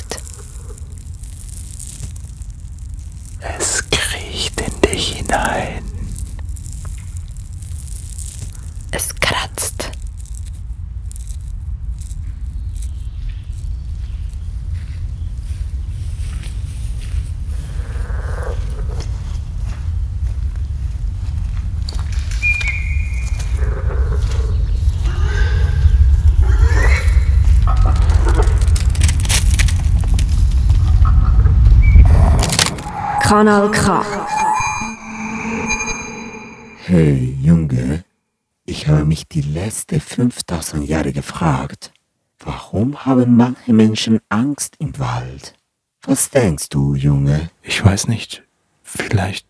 [4.87, 5.83] dich hinein.
[8.90, 9.90] Es kratzt.
[33.22, 34.15] Kanal K.
[36.88, 38.05] Hey Junge,
[38.64, 41.92] ich habe mich die letzten 5000 Jahre gefragt,
[42.38, 45.57] warum haben manche Menschen Angst im Wald?
[46.03, 47.51] Was denkst du, Junge?
[47.64, 48.44] Ich weiß nicht.
[48.85, 49.49] Vielleicht,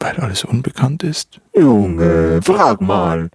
[0.00, 1.40] weil alles unbekannt ist?
[1.54, 3.30] Junge, frag mal.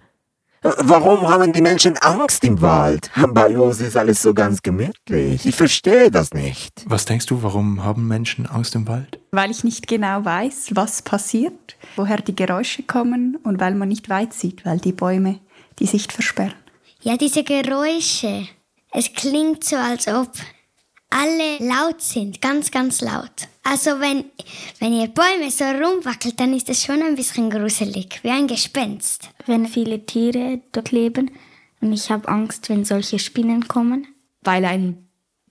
[0.62, 3.10] Warum haben die Menschen Angst im Wald?
[3.28, 5.46] Bei uns ist alles so ganz gemütlich.
[5.46, 6.82] Ich verstehe das nicht.
[6.86, 9.20] Was denkst du, warum haben Menschen Angst im Wald?
[9.30, 14.08] Weil ich nicht genau weiß, was passiert, woher die Geräusche kommen und weil man nicht
[14.08, 15.40] weit sieht, weil die Bäume
[15.78, 16.54] die Sicht versperren.
[17.02, 18.48] Ja, diese Geräusche.
[18.92, 20.30] Es klingt so, als ob
[21.10, 23.48] alle laut sind, ganz, ganz laut.
[23.68, 24.26] Also wenn,
[24.78, 29.30] wenn ihr Bäume so rumwackelt, dann ist es schon ein bisschen gruselig, wie ein Gespenst.
[29.46, 31.32] Wenn viele Tiere dort leben
[31.80, 34.06] und ich habe Angst, wenn solche Spinnen kommen.
[34.42, 35.08] Weil ein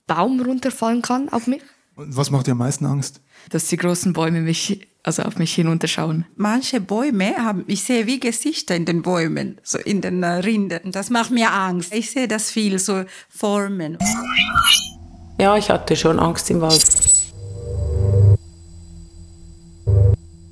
[0.08, 1.62] Baum runterfallen kann auf mich.
[1.95, 3.19] Und was macht dir am meisten Angst?
[3.49, 6.25] Dass die großen Bäume mich, also auf mich hinunterschauen.
[6.38, 10.93] Manche Bäume haben, ich sehe wie Gesichter in den Bäumen, so in den äh, Rinden.
[10.93, 11.93] Das macht mir Angst.
[11.93, 13.97] Ich sehe das viel, so Formen.
[15.38, 17.14] Ja, ich hatte schon Angst im Wald.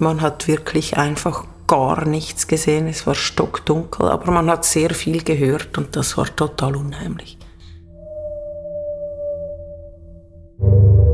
[0.03, 2.87] Man hat wirklich einfach gar nichts gesehen.
[2.87, 7.37] Es war stockdunkel, aber man hat sehr viel gehört und das war total unheimlich.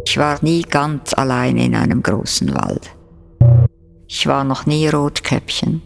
[0.08, 2.90] Ich war nie ganz alleine in einem großen Wald.
[4.08, 5.84] Ich war noch nie Rotkäppchen.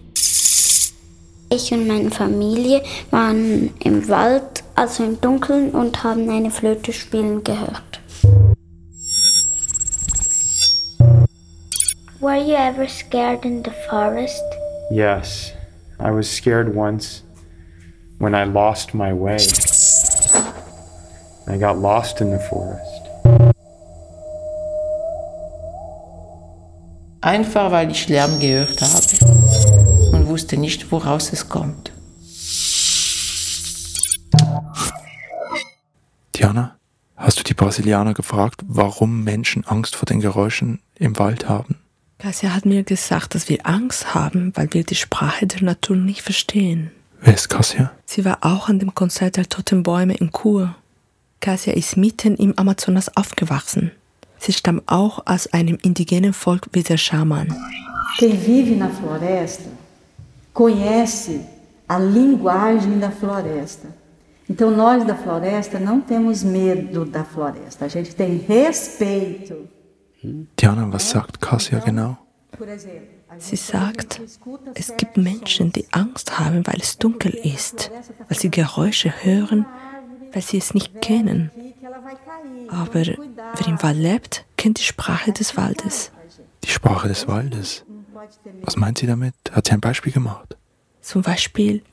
[1.50, 7.44] Ich und meine Familie waren im Wald, also im Dunkeln, und haben eine Flöte spielen
[7.44, 7.93] gehört.
[12.24, 14.46] Were you ever scared in the forest?
[14.90, 15.52] Yes,
[16.00, 17.22] I was scared once
[18.18, 19.40] when I lost my way.
[21.50, 23.02] I got lost in the forest.
[27.20, 31.92] Einfach weil ich Lärm gehört habe und wusste nicht, woraus es kommt.
[36.34, 36.78] Diana,
[37.18, 41.83] hast du die Brasilianer gefragt, warum Menschen Angst vor den Geräuschen im Wald haben?
[42.24, 46.22] Cassia hat mir gesagt, dass wir Angst haben, weil wir die Sprache der Natur nicht
[46.22, 46.90] verstehen.
[47.20, 47.92] Wer ist Cassia?
[48.06, 50.74] Sie war auch an dem Konzert der Toten Bäume in Kur.
[51.42, 53.92] Cassia ist mitten im Amazonas aufgewachsen.
[54.38, 57.54] Sie stammt auch aus einem indigenen Volk wie der Schaman.
[58.18, 59.70] Quem vive na floresta
[60.54, 61.42] conhece
[61.90, 63.90] a linguagem da floresta.
[64.50, 69.68] Então nós da floresta não temos medo da floresta, a gente tem respeito.
[70.24, 72.18] Diana, was sagt Cassia genau?
[73.40, 74.22] Sie sagt,
[74.76, 77.92] es gibt Menschen, die Angst haben, weil es dunkel ist,
[78.30, 79.66] weil sie Geräusche hören,
[80.32, 81.52] weil sie es nicht kennen.
[82.70, 86.12] Aber wer im Wald lebt, kennt die Sprache des Waldes.
[86.64, 87.84] Die Sprache des Waldes?
[88.62, 89.34] Was meint sie damit?
[89.52, 90.56] Hat sie ein Beispiel gemacht?
[91.02, 91.84] Zum Beispiel,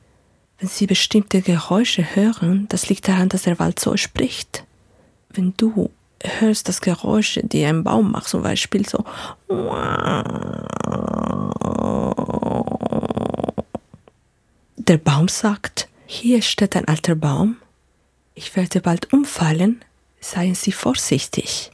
[0.58, 4.64] wenn Sie bestimmte Geräusche hören, das liegt daran, dass der Wald so spricht.
[5.30, 5.90] Wenn du
[6.22, 9.04] hörst das Geräusche, die ein Baum macht, zum Beispiel so.
[14.76, 17.56] Der Baum sagt, hier steht ein alter Baum,
[18.34, 19.82] ich werde bald umfallen,
[20.20, 21.70] seien Sie vorsichtig.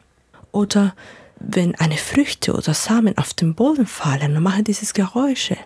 [0.52, 0.94] Oder
[1.38, 5.56] wenn eine Früchte oder Samen auf den Boden fallen und machen dieses Geräusche.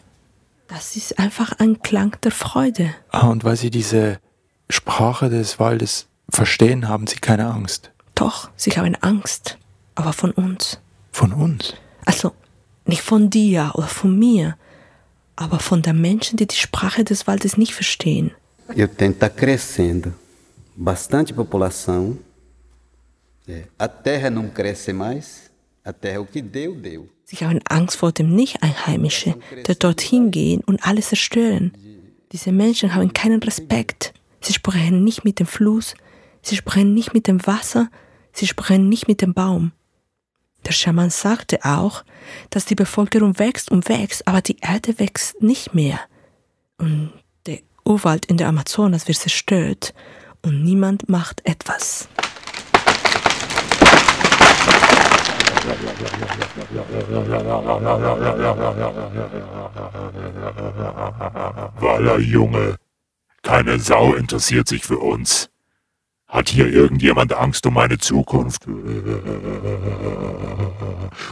[0.69, 2.95] Das ist einfach ein Klang der Freude.
[3.11, 4.21] Ah, und weil Sie diese
[4.69, 7.91] Sprache des Waldes verstehen, haben Sie keine Angst.
[8.21, 9.57] Doch, sie haben Angst,
[9.95, 10.79] aber von uns.
[11.11, 11.73] Von uns?
[12.05, 12.35] Also
[12.85, 14.59] nicht von dir oder von mir,
[15.37, 18.33] aber von den Menschen, die die Sprache des Waldes nicht verstehen.
[18.77, 20.13] E o tempo está crescendo,
[20.77, 22.19] bastante população.
[23.49, 25.51] É, a terra não cresce mais,
[25.83, 27.09] a terra o que deu, deu.
[27.25, 31.73] Sie haben Angst vor dem Nicht-Einheimischen, der dorthin gehen und alles zerstören.
[32.33, 34.13] Diese Menschen haben keinen Respekt.
[34.43, 35.95] Sie sprechen nicht mit dem Fluss,
[36.43, 37.89] sie sprechen nicht mit dem Wasser,
[38.33, 39.73] sie sprechen nicht mit dem Baum.
[40.67, 42.05] Der Schaman sagte auch,
[42.51, 45.99] dass die Bevölkerung wächst und wächst, aber die Erde wächst nicht mehr.
[46.79, 47.13] Und
[47.47, 49.95] der Urwald in der Amazonas wird zerstört
[50.43, 52.09] und niemand macht etwas.
[61.81, 62.77] Walla Junge,
[63.43, 65.51] keine Sau interessiert sich für uns.
[66.31, 68.65] Hat hier irgendjemand Angst um meine Zukunft?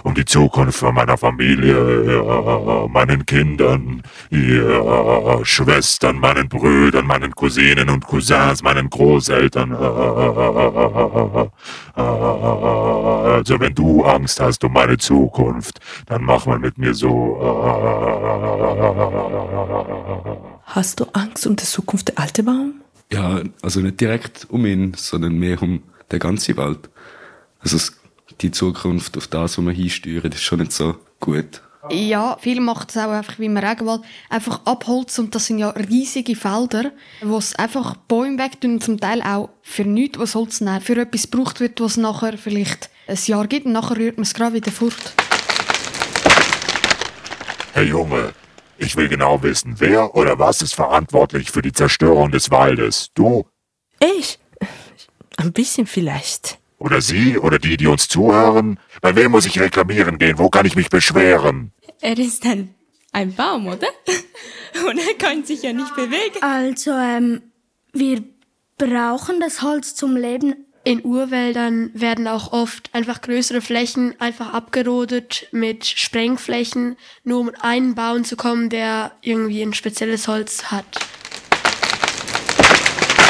[0.03, 4.03] Um die Zukunft von meiner Familie, meinen Kindern,
[5.45, 9.73] Schwestern, meinen Brüdern, meinen Cousinen und Cousins, meinen Großeltern.
[11.95, 17.39] Also wenn du Angst hast um meine Zukunft, dann mach mal mit mir so.
[20.65, 22.81] Hast du Angst um die Zukunft der alte Baum?
[23.13, 25.83] Ja, also nicht direkt um ihn, sondern mehr um
[26.13, 26.91] den ganzen Wald.
[27.61, 27.79] Also
[28.41, 31.63] die Zukunft auf das, wo wir hinsteuern, ist schon nicht so gut.
[31.91, 35.71] Ja, viel macht es auch einfach, wie man Regenwald einfach abholzt und das sind ja
[35.71, 36.93] riesige Felder,
[37.23, 41.01] wo es einfach Bäume wegtun und zum Teil auch für nichts, was Holz nehmen, für
[41.01, 44.35] etwas gebraucht wird, was es nachher vielleicht ein Jahr gibt und nachher rührt man es
[44.35, 45.15] gerade wieder fort.
[47.73, 48.33] Hey Junge,
[48.79, 53.11] ich will genau wissen, wer oder was ist verantwortlich für die Zerstörung des Waldes?
[53.15, 53.47] Du?
[54.01, 54.39] Ich?
[55.37, 56.59] Ein bisschen vielleicht.
[56.79, 58.79] Oder Sie oder die, die uns zuhören?
[59.01, 60.39] Bei wem muss ich reklamieren gehen?
[60.39, 61.73] Wo kann ich mich beschweren?
[62.01, 62.75] Er ist ein,
[63.13, 63.89] ein Baum, oder?
[64.89, 66.41] Und er kann sich ja nicht bewegen.
[66.41, 67.43] Also, ähm,
[67.93, 68.23] wir
[68.77, 70.67] brauchen das Holz zum Leben.
[70.89, 77.95] In Urwäldern werden auch oft einfach größere Flächen einfach abgerodet mit Sprengflächen, nur um einen
[77.95, 80.87] Baum zu kommen, der irgendwie ein spezielles Holz hat.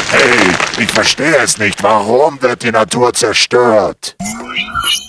[0.09, 1.83] Hey, ich verstehe es nicht.
[1.83, 4.15] Warum wird die Natur zerstört?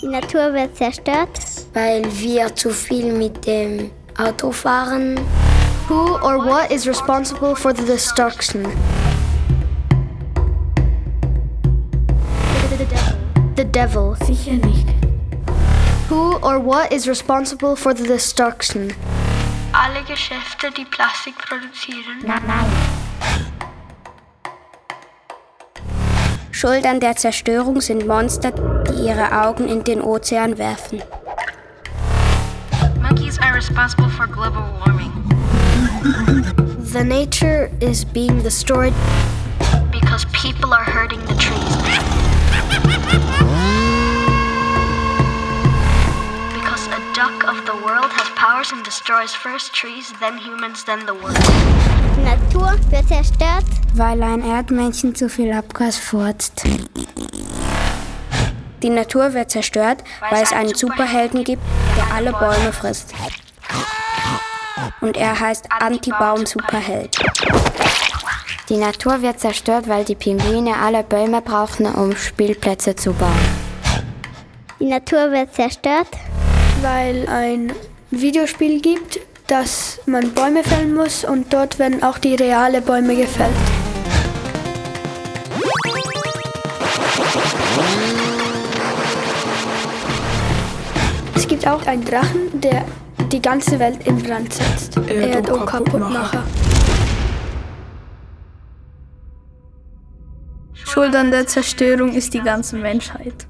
[0.03, 1.39] Die Natur wird zerstört,
[1.71, 5.17] weil wir zu viel mit dem Auto fahren.
[5.87, 8.65] Who or what is responsible for the destruction?
[13.55, 14.15] The devil.
[14.25, 14.87] Sicher nicht.
[16.09, 18.93] Who or what is responsible for the destruction?
[19.73, 22.19] Alle Geschäfte, die Plastik produzieren.
[22.25, 22.65] Nein, nein.
[26.51, 31.01] Schuld an der Zerstörung sind Monster, die ihre Augen in den Ozean werfen.
[33.01, 35.11] Monkeys are responsible for global warming.
[36.93, 38.93] The nature is being destroyed
[39.91, 43.40] because people are hurting the trees.
[48.61, 51.37] Powers and destroys first trees, then humans, then the world.
[52.17, 56.63] Die Natur wird zerstört, weil ein Erdmännchen zu viel Abgas furzt.
[58.83, 61.61] Die Natur wird zerstört, weil es einen Superhelden gibt,
[61.97, 63.13] der alle Bäume frisst.
[65.01, 67.17] Und er heißt Anti-Baum-Superheld.
[68.69, 73.31] Die Natur wird zerstört, weil die Pinguine alle Bäume brauchen, um Spielplätze zu bauen.
[74.79, 76.09] Die Natur wird zerstört,
[76.81, 77.73] weil ein
[78.11, 83.55] Videospiel gibt, dass man Bäume fällen muss und dort werden auch die reale Bäume gefällt.
[91.35, 92.85] Es gibt auch einen Drachen, der
[93.31, 94.97] die ganze Welt in Brand setzt.
[94.97, 96.43] Erdo-Kaputtmacher.
[100.73, 103.47] Schuld an der Zerstörung ist die ganze Menschheit.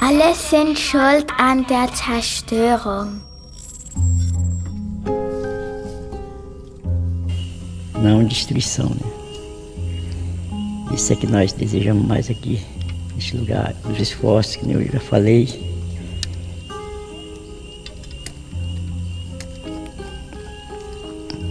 [0.00, 3.25] Alle sind schuld an der Zerstörung.
[8.06, 9.10] Não destruição, né?
[10.94, 12.64] Isso é que nós desejamos mais aqui,
[13.16, 15.46] neste lugar, os esforços que eu já falei.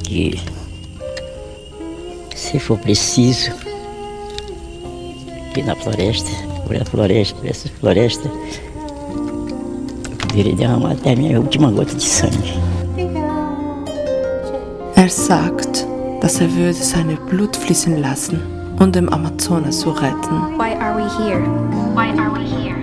[0.06, 0.40] Que
[2.34, 3.52] se for preciso,
[5.50, 6.32] aqui na floresta,
[6.66, 8.32] por a floresta, por essa floresta,
[10.10, 12.54] eu poderia derramar até a minha última gota de sangue.
[14.96, 15.86] Er sagt,
[16.22, 18.40] dass er würde seine Blut fließen lassen,
[18.80, 20.58] um den Amazonas zu retten.
[20.58, 21.42] Why are we here?
[21.94, 22.76] Why are we here?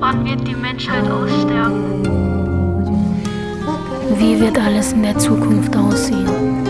[0.00, 2.02] Wann wird die Menschheit aussterben?
[4.18, 6.66] Wie wird alles in der Zukunft aussehen?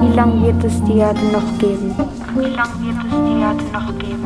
[0.00, 1.94] Wie lange wird es die Erde noch geben?
[2.36, 4.23] Wie lange wird es die Erde noch geben?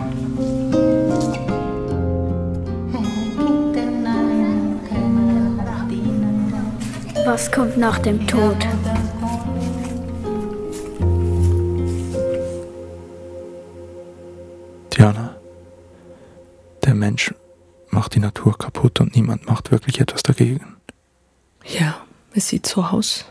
[7.31, 8.57] Was kommt nach dem Tod?
[14.97, 15.37] Diana,
[16.85, 17.35] der Mensch
[17.91, 20.79] macht die Natur kaputt und niemand macht wirklich etwas dagegen.
[21.67, 22.01] Ja,
[22.33, 23.27] es sieht so aus.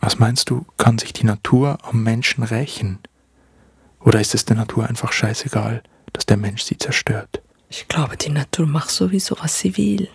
[0.00, 2.98] Was meinst du, kann sich die Natur am Menschen rächen?
[4.00, 7.42] Oder ist es der Natur einfach scheißegal, dass der Mensch sie zerstört?
[7.68, 10.08] Ich glaube, die Natur macht sowieso, was sie will.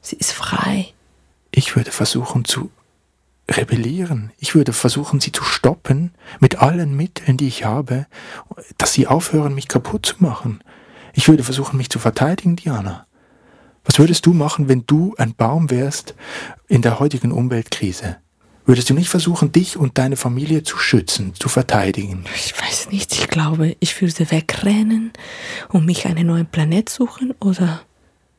[0.00, 0.94] Sie ist frei.
[1.56, 2.70] Ich würde versuchen zu
[3.50, 4.30] rebellieren.
[4.38, 8.06] Ich würde versuchen, sie zu stoppen mit allen Mitteln, die ich habe,
[8.76, 10.62] dass sie aufhören, mich kaputt zu machen.
[11.14, 13.06] Ich würde versuchen, mich zu verteidigen, Diana.
[13.86, 16.14] Was würdest du machen, wenn du ein Baum wärst
[16.68, 18.18] in der heutigen Umweltkrise?
[18.66, 22.26] Würdest du nicht versuchen, dich und deine Familie zu schützen, zu verteidigen?
[22.34, 25.10] Ich weiß nicht, ich glaube, ich würde wegrennen
[25.70, 27.80] und mich einen neuen Planet suchen oder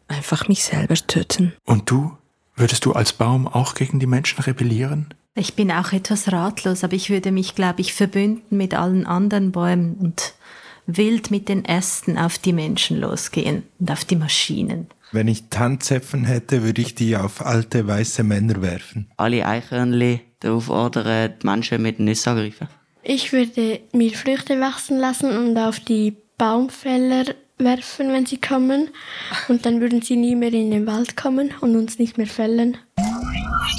[0.08, 1.54] einfach mich selber töten.
[1.66, 2.16] Und du?
[2.58, 5.14] Würdest du als Baum auch gegen die Menschen rebellieren?
[5.36, 9.52] Ich bin auch etwas ratlos, aber ich würde mich, glaube ich, verbünden mit allen anderen
[9.52, 10.34] Bäumen und
[10.88, 14.88] wild mit den Ästen auf die Menschen losgehen und auf die Maschinen.
[15.12, 19.12] Wenn ich Tanzäpfen hätte, würde ich die auf alte weiße Männer werfen.
[19.18, 22.68] Alle Eichhörnchen darauf ordern, die Menschen mit Nüssen angreifen.
[23.04, 27.26] Ich würde mir Früchte wachsen lassen und auf die Baumfäller
[27.58, 28.90] werfen, wenn sie kommen.
[29.48, 32.78] Und dann würden sie nie mehr in den Wald kommen und uns nicht mehr fällen.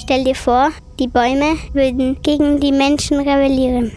[0.01, 3.93] Stell dir vor, die Bäume würden gegen die Menschen rebellieren.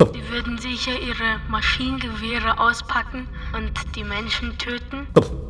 [0.00, 3.26] Die würden sicher ihre Maschinengewehre auspacken
[3.56, 5.06] und die Menschen töten.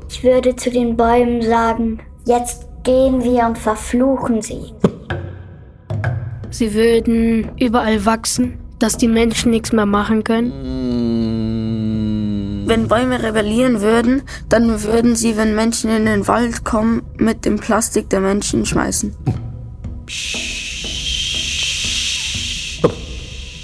[0.09, 4.73] Ich würde zu den Bäumen sagen, jetzt gehen wir und verfluchen sie.
[6.51, 10.53] Sie würden überall wachsen, dass die Menschen nichts mehr machen können.
[12.67, 17.59] Wenn Bäume rebellieren würden, dann würden sie, wenn Menschen in den Wald kommen, mit dem
[17.59, 19.15] Plastik der Menschen schmeißen.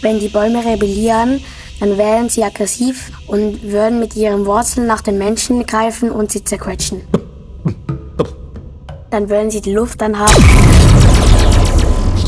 [0.02, 1.40] Wenn die Bäume rebellieren,
[1.80, 6.42] dann wären sie aggressiv und würden mit ihren Wurzeln nach den Menschen greifen und sie
[6.44, 7.02] zerquetschen.
[9.10, 10.42] Dann würden sie die Luft anhalten.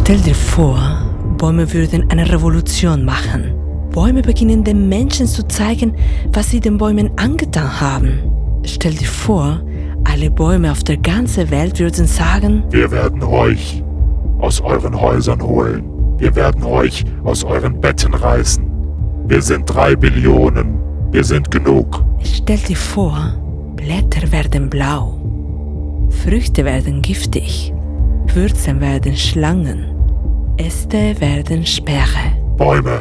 [0.01, 1.08] Stell dir vor,
[1.39, 3.55] Bäume würden eine Revolution machen.
[3.93, 5.95] Bäume beginnen den Menschen zu zeigen,
[6.33, 8.19] was sie den Bäumen angetan haben.
[8.65, 9.61] Stell dir vor,
[10.05, 13.83] alle Bäume auf der ganzen Welt würden sagen, Wir werden euch
[14.41, 15.85] aus euren Häusern holen.
[16.19, 18.65] Wir werden euch aus euren Betten reißen.
[19.27, 20.79] Wir sind drei Billionen.
[21.13, 22.05] Wir sind genug.
[22.23, 23.35] Stell dir vor,
[23.77, 25.19] Blätter werden blau,
[26.23, 27.73] Früchte werden giftig,
[28.35, 29.87] Wurzeln werden Schlangen,
[30.59, 32.33] Äste werden Sperre.
[32.57, 33.01] Bäume.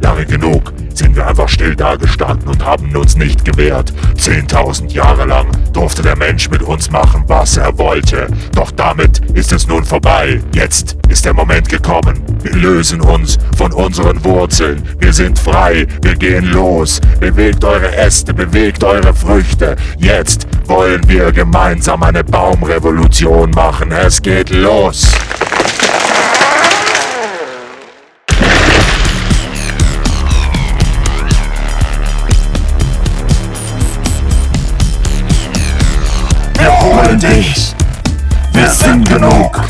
[0.00, 3.92] Lange genug sind wir einfach still dagestanden und haben uns nicht gewehrt.
[4.16, 8.28] Zehntausend Jahre lang durfte der Mensch mit uns machen, was er wollte.
[8.54, 10.40] Doch damit ist es nun vorbei.
[10.54, 12.22] Jetzt ist der Moment gekommen.
[12.42, 14.82] Wir lösen uns von unseren Wurzeln.
[14.98, 15.86] Wir sind frei.
[16.00, 17.00] Wir gehen los.
[17.20, 19.76] Bewegt eure Äste, bewegt eure Früchte.
[19.98, 23.92] Jetzt wollen wir gemeinsam eine Baumrevolution machen.
[23.92, 25.12] Es geht los.
[37.18, 37.74] Dich.
[38.52, 39.60] Wir sind genug.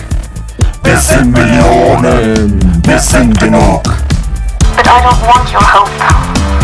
[0.83, 2.83] Wir sind Millionen.
[2.85, 3.83] Wir sind genug.
[4.77, 5.91] But I don't want your hope.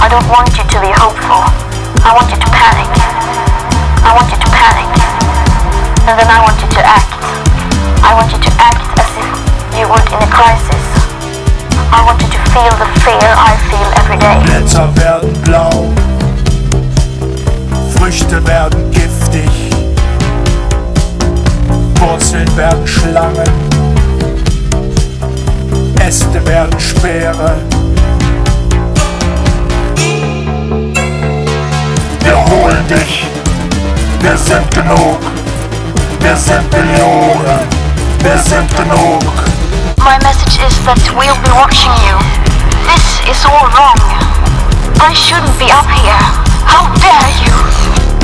[0.01, 1.45] I don't want you to be hopeful.
[2.05, 2.91] I want you to panic.
[4.05, 4.91] I want you to panic.
[6.07, 7.13] And then I want you to act.
[8.03, 10.85] I want you to act as if you would in a crisis.
[11.93, 14.41] I want you to feel the fear I feel every day.
[14.45, 15.93] Blätter werden blau.
[17.97, 19.62] Früchte werden giftig.
[22.13, 23.51] Wurzeln werden Schlangen.
[25.99, 27.57] Äste werden Speere.
[32.21, 33.27] Wir holen dich.
[34.21, 35.21] Wir sind genug.
[36.21, 37.61] Wir sind Millionen.
[38.19, 39.23] Wir sind genug.
[39.97, 42.19] My message is that we'll be watching you.
[42.85, 43.97] This is all wrong.
[45.01, 46.43] I shouldn't be up here.
[46.67, 47.73] How dare you?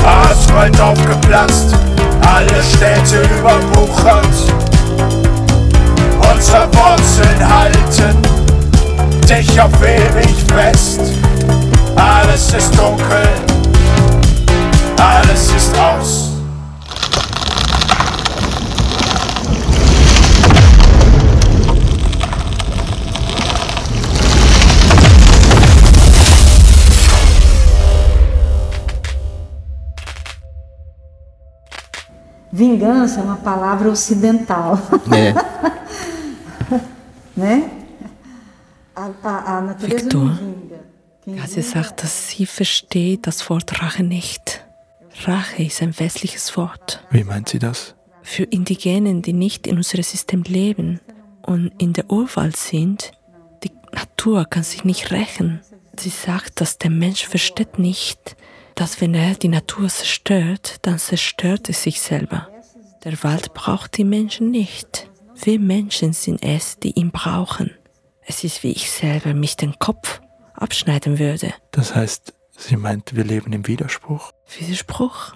[0.05, 1.75] Asphalt aufgeplatzt,
[2.21, 4.25] alle Städte überwuchert.
[6.31, 8.17] Unsere Wurzeln halten
[9.27, 10.99] dich auf ewig fest.
[11.95, 13.27] Alles ist dunkel,
[14.97, 16.28] alles ist aus.
[32.59, 34.77] Vingança é uma palavra ocidental.
[35.15, 35.33] É.
[37.39, 37.71] né?
[38.93, 40.37] A, a, a natureza Victor,
[41.25, 44.65] vinga sagt, dass sie versteht das Wort Rache nicht.
[45.23, 47.01] Rache ist ein westliches Wort.
[47.11, 47.95] Wie meint sie das?
[48.23, 50.99] Für Indigenen, die nicht in unserem System leben
[51.43, 53.13] und in der Urwald sind,
[53.63, 55.61] die Natur kann sich nicht rächen.
[55.97, 58.35] Sie sagt, dass der Mensch versteht nicht,
[58.75, 62.48] dass wenn er die Natur zerstört, dann zerstört er sich selber.
[63.03, 65.09] Der Wald braucht die Menschen nicht.
[65.41, 67.71] Wir Menschen sind es, die ihn brauchen.
[68.25, 70.21] Es ist wie ich selber mich den Kopf
[70.53, 71.53] abschneiden würde.
[71.71, 74.33] Das heißt, sie meint, wir leben im Widerspruch.
[74.59, 75.33] Widerspruch?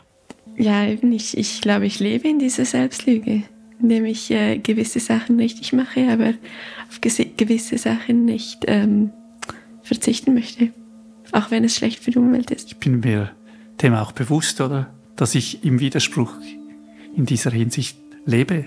[0.58, 3.44] Ja, eben ich, ich glaube, ich lebe in dieser Selbstlüge,
[3.82, 6.34] indem ich äh, gewisse Sachen richtig mache, aber
[6.90, 9.12] auf gewisse Sachen nicht ähm,
[9.84, 10.74] verzichten möchte.
[11.32, 12.68] Auch wenn es schlecht für die Umwelt ist.
[12.68, 13.32] Ich bin mir
[13.82, 14.94] dem auch bewusst, oder?
[15.16, 16.34] Dass ich im Widerspruch
[17.16, 18.66] in dieser Hinsicht lebe.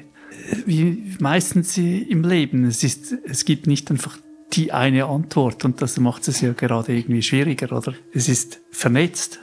[0.64, 2.64] Wie meistens im Leben.
[2.64, 4.18] Es, ist, es gibt nicht einfach
[4.52, 7.94] die eine Antwort und das macht es ja gerade irgendwie schwieriger, oder?
[8.12, 9.40] Es ist vernetzt.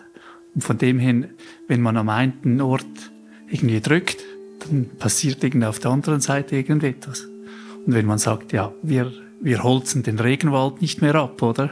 [0.56, 1.30] Und von dem her,
[1.68, 3.12] wenn man am einen Ort
[3.50, 4.24] irgendwie drückt,
[4.60, 7.28] dann passiert irgendwie auf der anderen Seite irgendetwas.
[7.86, 11.70] Und wenn man sagt, ja, wir, wir holzen den Regenwald nicht mehr ab, oder?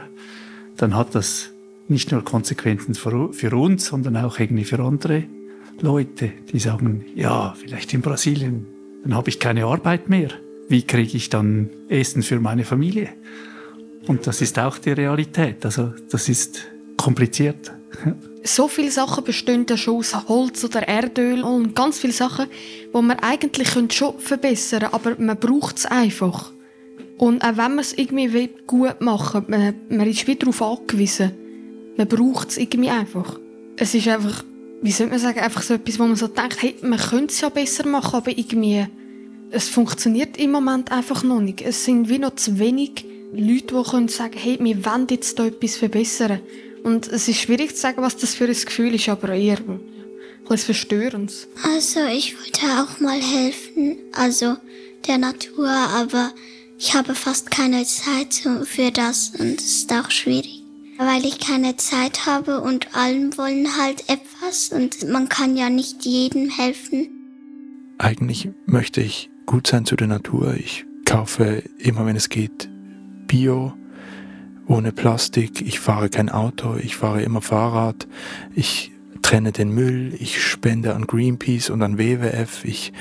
[0.76, 1.50] Dann hat das
[1.88, 5.24] nicht nur Konsequenzen für, für uns, sondern auch irgendwie für andere
[5.80, 8.66] Leute, die sagen, ja, vielleicht in Brasilien,
[9.02, 10.28] dann habe ich keine Arbeit mehr.
[10.68, 13.10] Wie kriege ich dann Essen für meine Familie?
[14.06, 15.64] Und das ist auch die Realität.
[15.64, 16.66] Also das ist
[16.96, 17.72] kompliziert.
[18.44, 22.46] So viele Sachen bestehen ja schon aus Holz oder Erdöl und ganz viele Sachen,
[22.92, 26.50] die man eigentlich schon verbessern könnte, aber man braucht es einfach.
[27.18, 31.32] Und auch wenn man es irgendwie gut machen will, man, man ist wieder darauf angewiesen.
[31.96, 33.38] Man braucht es irgendwie einfach.
[33.76, 34.42] Es ist einfach,
[34.82, 37.40] wie soll man sagen, einfach so etwas, wo man so denkt, hey, man könnte es
[37.40, 38.86] ja besser machen, aber irgendwie,
[39.50, 41.62] es funktioniert im Moment einfach noch nicht.
[41.62, 45.46] Es sind wie noch zu wenig Leute, die können sagen, hey, wir wollen jetzt da
[45.46, 46.40] etwas verbessern.
[46.82, 49.58] Und es ist schwierig zu sagen, was das für ein Gefühl ist, aber eher
[50.44, 51.46] etwas Verstörendes.
[51.62, 54.56] Also ich wollte auch mal helfen, also
[55.06, 56.32] der Natur, aber
[56.78, 60.61] ich habe fast keine Zeit für das und es ist auch schwierig.
[60.98, 66.04] Weil ich keine Zeit habe und allen wollen halt etwas und man kann ja nicht
[66.04, 67.08] jedem helfen.
[67.98, 70.54] Eigentlich möchte ich gut sein zu der Natur.
[70.54, 72.68] Ich kaufe immer, wenn es geht,
[73.26, 73.72] Bio
[74.66, 78.06] ohne Plastik, ich fahre kein Auto, ich fahre immer Fahrrad,
[78.54, 82.92] ich trenne den Müll, ich spende an Greenpeace und an WWF, ich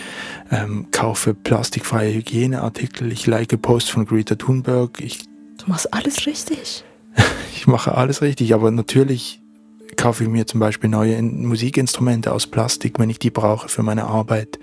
[0.51, 4.99] ähm, kaufe plastikfreie Hygieneartikel, ich like Posts von Greta Thunberg.
[5.01, 6.83] Ich, du machst alles richtig.
[7.61, 9.39] Ich mache alles richtig, aber natürlich
[9.95, 14.05] kaufe ich mir zum Beispiel neue Musikinstrumente aus Plastik, wenn ich die brauche für meine
[14.05, 14.57] Arbeit.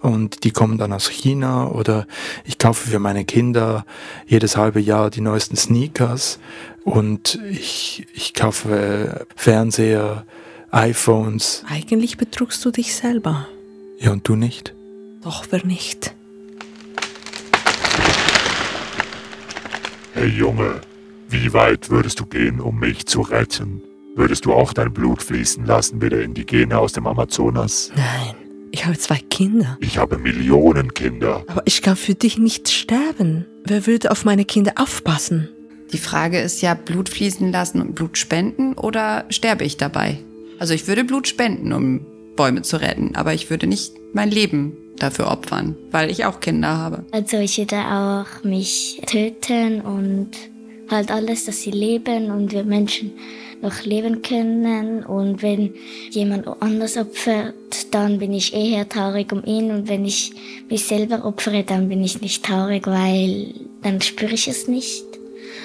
[0.00, 2.08] Und die kommen dann aus China oder
[2.44, 3.86] ich kaufe für meine Kinder
[4.26, 6.40] jedes halbe Jahr die neuesten Sneakers
[6.82, 10.26] und ich, ich kaufe Fernseher,
[10.72, 11.64] iPhones.
[11.70, 13.46] Eigentlich betrugst du dich selber.
[14.00, 14.74] Ja, und du nicht?
[15.22, 16.12] Doch, wer nicht?
[20.14, 20.80] Hey Junge,
[21.32, 23.82] wie weit würdest du gehen, um mich zu retten?
[24.14, 27.90] Würdest du auch dein Blut fließen lassen wie der Indigene aus dem Amazonas?
[27.96, 28.34] Nein,
[28.70, 29.78] ich habe zwei Kinder.
[29.80, 31.42] Ich habe Millionen Kinder.
[31.48, 33.46] Aber ich kann für dich nicht sterben.
[33.64, 35.48] Wer würde auf meine Kinder aufpassen?
[35.92, 40.18] Die Frage ist ja, Blut fließen lassen und Blut spenden oder sterbe ich dabei?
[40.58, 42.06] Also ich würde Blut spenden, um
[42.36, 46.76] Bäume zu retten, aber ich würde nicht mein Leben dafür opfern, weil ich auch Kinder
[46.76, 47.04] habe.
[47.12, 50.30] Also ich würde auch mich töten und
[50.88, 53.12] halt alles, dass sie leben und wir Menschen
[53.62, 55.04] noch leben können.
[55.04, 55.74] Und wenn
[56.10, 57.54] jemand anders opfert,
[57.92, 59.70] dann bin ich eher traurig um ihn.
[59.70, 60.32] Und wenn ich
[60.68, 65.04] mich selber opfere, dann bin ich nicht traurig, weil dann spüre ich es nicht.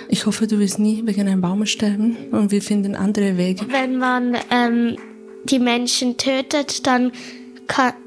[0.09, 3.65] Ich hoffe, du wirst nie wegen einem Baum sterben und wir finden andere Wege.
[3.69, 4.95] Wenn man ähm,
[5.43, 7.11] die Menschen tötet, dann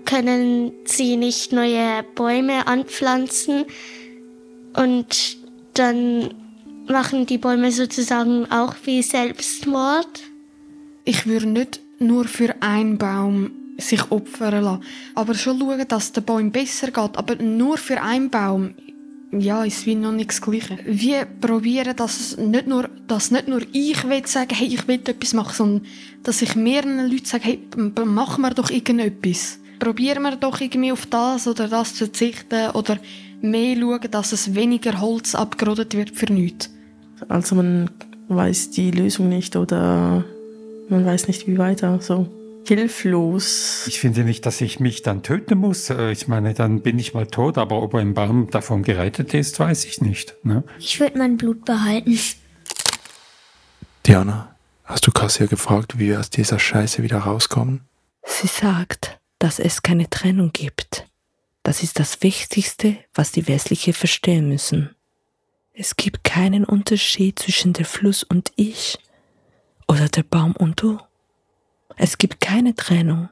[0.06, 3.66] können sie nicht neue Bäume anpflanzen
[4.74, 5.36] und
[5.74, 6.34] dann
[6.90, 10.20] machen die Bäume sozusagen auch wie Selbstmord?
[11.04, 14.82] Ich würde nicht nur für einen Baum sich opfern lassen,
[15.14, 17.16] aber schon schauen, dass der Baum besser geht.
[17.16, 18.74] Aber nur für einen Baum,
[19.32, 20.78] ja, ist wie noch nichts Gleiche.
[20.84, 25.34] Wir probieren, dass nicht nur, dass nicht nur ich will sagen, hey, ich will etwas
[25.34, 25.86] machen, sondern
[26.22, 27.60] dass ich mehreren Leuten sage, hey,
[28.04, 29.58] machen wir doch irgendetwas.
[29.78, 32.98] Probieren wir doch irgendwie auf das oder das zu verzichten oder
[33.40, 36.70] mehr schauen, dass es weniger Holz abgerodet wird für nichts.
[37.28, 37.90] Also man
[38.28, 40.24] weiß die Lösung nicht oder
[40.88, 42.00] man weiß nicht, wie weiter.
[42.00, 42.28] So
[42.66, 43.84] hilflos.
[43.86, 45.90] Ich finde nicht, dass ich mich dann töten muss.
[45.90, 49.58] Äh, ich meine, dann bin ich mal tot, aber ob ein Baum davon gerettet ist,
[49.58, 50.34] weiß ich nicht.
[50.44, 50.62] Ne?
[50.78, 52.18] Ich würde mein Blut behalten.
[54.06, 54.54] Diana,
[54.84, 57.82] hast du Cassia gefragt, wie wir aus dieser Scheiße wieder rauskommen?
[58.24, 61.06] Sie sagt, dass es keine Trennung gibt.
[61.62, 64.90] Das ist das Wichtigste, was die Westliche verstehen müssen.
[65.82, 68.98] Es gibt keinen Unterschied zwischen der Fluss und ich
[69.88, 70.98] oder der Baum und du.
[71.96, 73.30] Es gibt keine Trennung.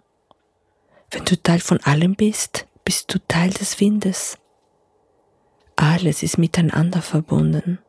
[1.11, 4.39] Wenn du Teil von allem bist, bist du Teil des Windes.
[5.77, 7.81] Alles ist miteinander verbunden.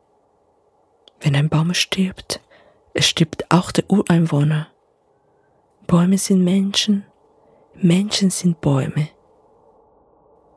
[1.20, 2.42] Wenn ein Baum stirbt,
[2.92, 4.68] es stirbt auch der Ureinwohner.
[5.86, 7.06] Bäume sind Menschen,
[7.76, 9.08] Menschen sind Bäume.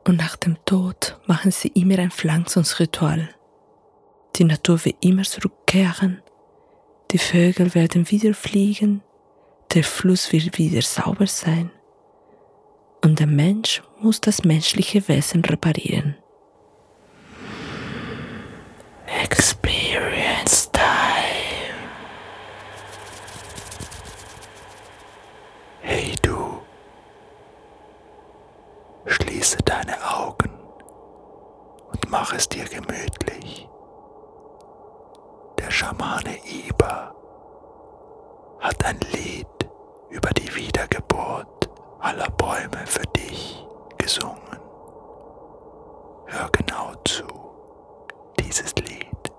[0.06, 3.30] Und nach dem Tod machen sie immer ein Pflanzungsritual.
[4.36, 6.20] Die Natur wird immer zurückkehren,
[7.12, 9.00] die Vögel werden wieder fliegen,
[9.72, 11.70] der Fluss wird wieder sauber sein
[13.04, 16.16] und der Mensch muss das menschliche Wesen reparieren.
[19.22, 20.84] Experience Time.
[25.82, 26.60] Hey du,
[29.06, 30.50] schließe deine Augen
[31.92, 33.68] und mach es dir gemütlich.
[35.64, 37.14] Der Schamane Iba
[38.60, 39.46] hat ein Lied
[40.10, 43.64] über die Wiedergeburt aller Bäume für dich
[43.96, 44.60] gesungen.
[46.26, 47.24] Hör genau zu.
[48.38, 49.32] Dieses Lied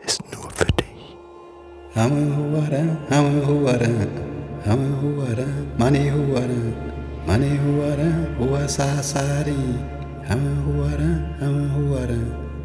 [0.00, 1.18] ist nur für dich.
[1.94, 3.92] Hamahuara, hamahuara,
[4.64, 5.46] hamahuara,
[5.76, 6.62] manihuara,
[7.26, 9.78] manihuara, huasasari,
[10.26, 12.20] hamahuara, hamahuara,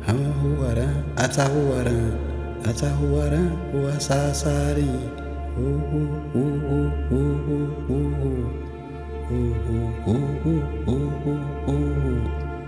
[0.08, 0.88] hamahuara,
[1.18, 2.31] atahuara,
[2.70, 3.42] Atahwara
[3.86, 4.90] wasasari
[5.58, 6.02] uhu
[6.36, 6.78] uhu
[7.12, 7.58] uhu
[7.90, 8.34] uhu
[9.32, 10.54] uhu uhu
[10.88, 11.34] uhu
[11.68, 12.14] uhu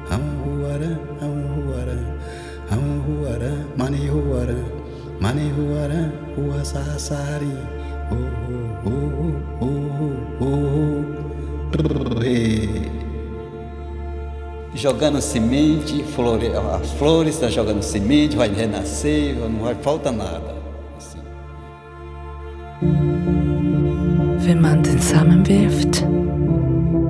[0.10, 0.92] Ham huwara
[1.22, 1.98] ham huwara
[2.70, 3.52] ham huwara
[8.12, 9.28] uhu uhu
[9.62, 10.10] uhu
[10.42, 11.06] uhu
[12.22, 12.73] Re.
[14.84, 20.62] Jogando semente, flore, as flores estão jogando semente, vai renascer, não vai falta nada.
[24.42, 26.06] Wenn man den Samen wirft,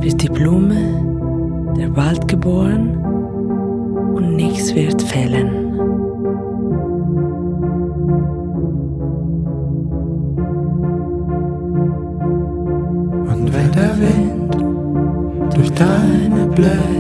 [0.02, 0.76] wird die Blume,
[1.76, 2.96] der Wald geboren
[4.14, 5.50] und nichts wird fehlen.
[13.32, 16.93] Und wenn der Wind durch deine Blätter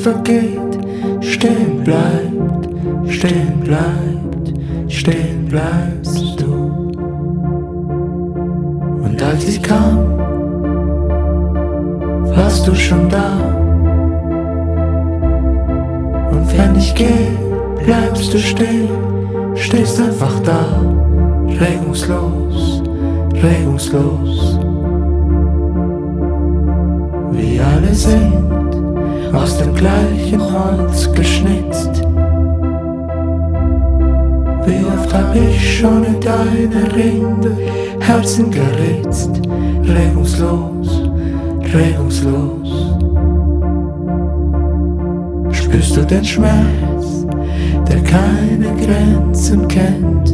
[0.00, 0.78] vergeht,
[1.20, 2.68] stehen bleibt,
[3.08, 4.54] stehen bleibt,
[4.88, 6.54] stehen bleibst du.
[9.04, 10.18] Und als ich kam,
[12.34, 13.32] warst du schon da.
[16.30, 17.36] Und wenn ich gehe,
[17.84, 18.88] bleibst du stehen,
[19.54, 20.64] stehst einfach da,
[21.60, 22.82] regungslos,
[23.34, 24.19] regungslos.
[29.80, 32.02] Aus dem gleichen Holz geschnitzt.
[34.66, 37.56] Wie oft hab ich schon in deine Rinde
[38.00, 39.30] Herzen geritzt,
[39.84, 41.02] regungslos,
[41.72, 42.96] regungslos.
[45.52, 47.26] Spürst du den Schmerz,
[47.88, 50.30] der keine Grenzen kennt?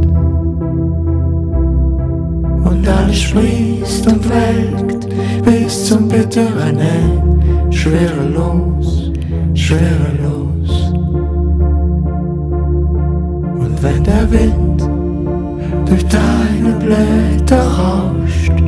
[2.64, 5.07] Und alles sprießt und welkt
[5.44, 8.75] bis zum bitteren End, schwerelos,
[9.66, 10.92] schwerelos.
[13.62, 14.80] Und wenn der Wind
[15.88, 18.58] durch deine Blätter rauscht,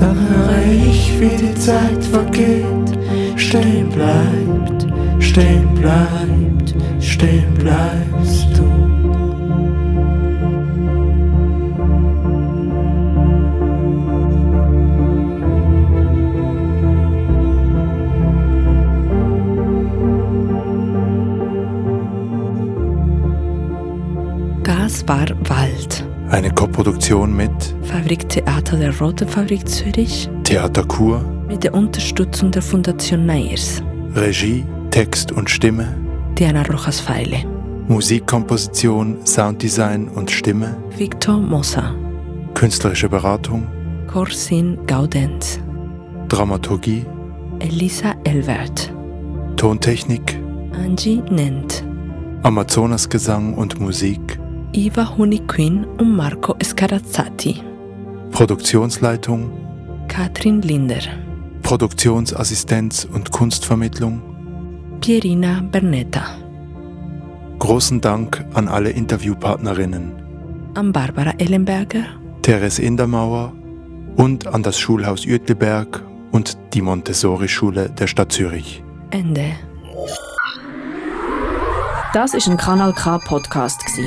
[0.00, 2.90] dann höre ich, wie die Zeit vergeht,
[3.34, 4.86] stehen bleibt,
[5.18, 8.07] stehen bleibt, stehen bleibst
[27.08, 33.24] Koproduktion mit Fabrik Theater der Roten Fabrik Zürich Theater Kur, mit der Unterstützung der Fundation
[33.24, 33.82] Neirs.
[34.14, 35.96] Regie, Text und Stimme,
[36.38, 37.38] Diana Rojas Feile.
[37.88, 41.94] Musikkomposition, Sounddesign und Stimme, Victor Mossa.
[42.52, 43.66] künstlerische Beratung,
[44.06, 45.60] Corsin Gaudenz.
[46.28, 47.06] Dramaturgie,
[47.60, 48.92] Elisa Elwert.
[49.56, 50.38] Tontechnik,
[50.74, 51.84] Angie Nent.
[52.42, 54.37] Amazonasgesang und Musik,
[54.78, 57.60] Iva Huniquin und Marco Scarazzati.
[58.30, 59.50] Produktionsleitung,
[60.06, 61.00] Katrin Linder.
[61.62, 64.22] Produktionsassistenz und Kunstvermittlung.
[65.00, 66.22] Pierina Bernetta.
[67.58, 70.12] Großen Dank an alle Interviewpartnerinnen,
[70.74, 72.04] An Barbara Ellenberger.
[72.42, 73.52] Therese Indermauer
[74.14, 78.84] und an das Schulhaus Uetliberg und die Montessori-Schule der Stadt Zürich.
[79.10, 79.56] Ende.
[82.14, 84.06] Das ist ein Kanal K Podcast gsi.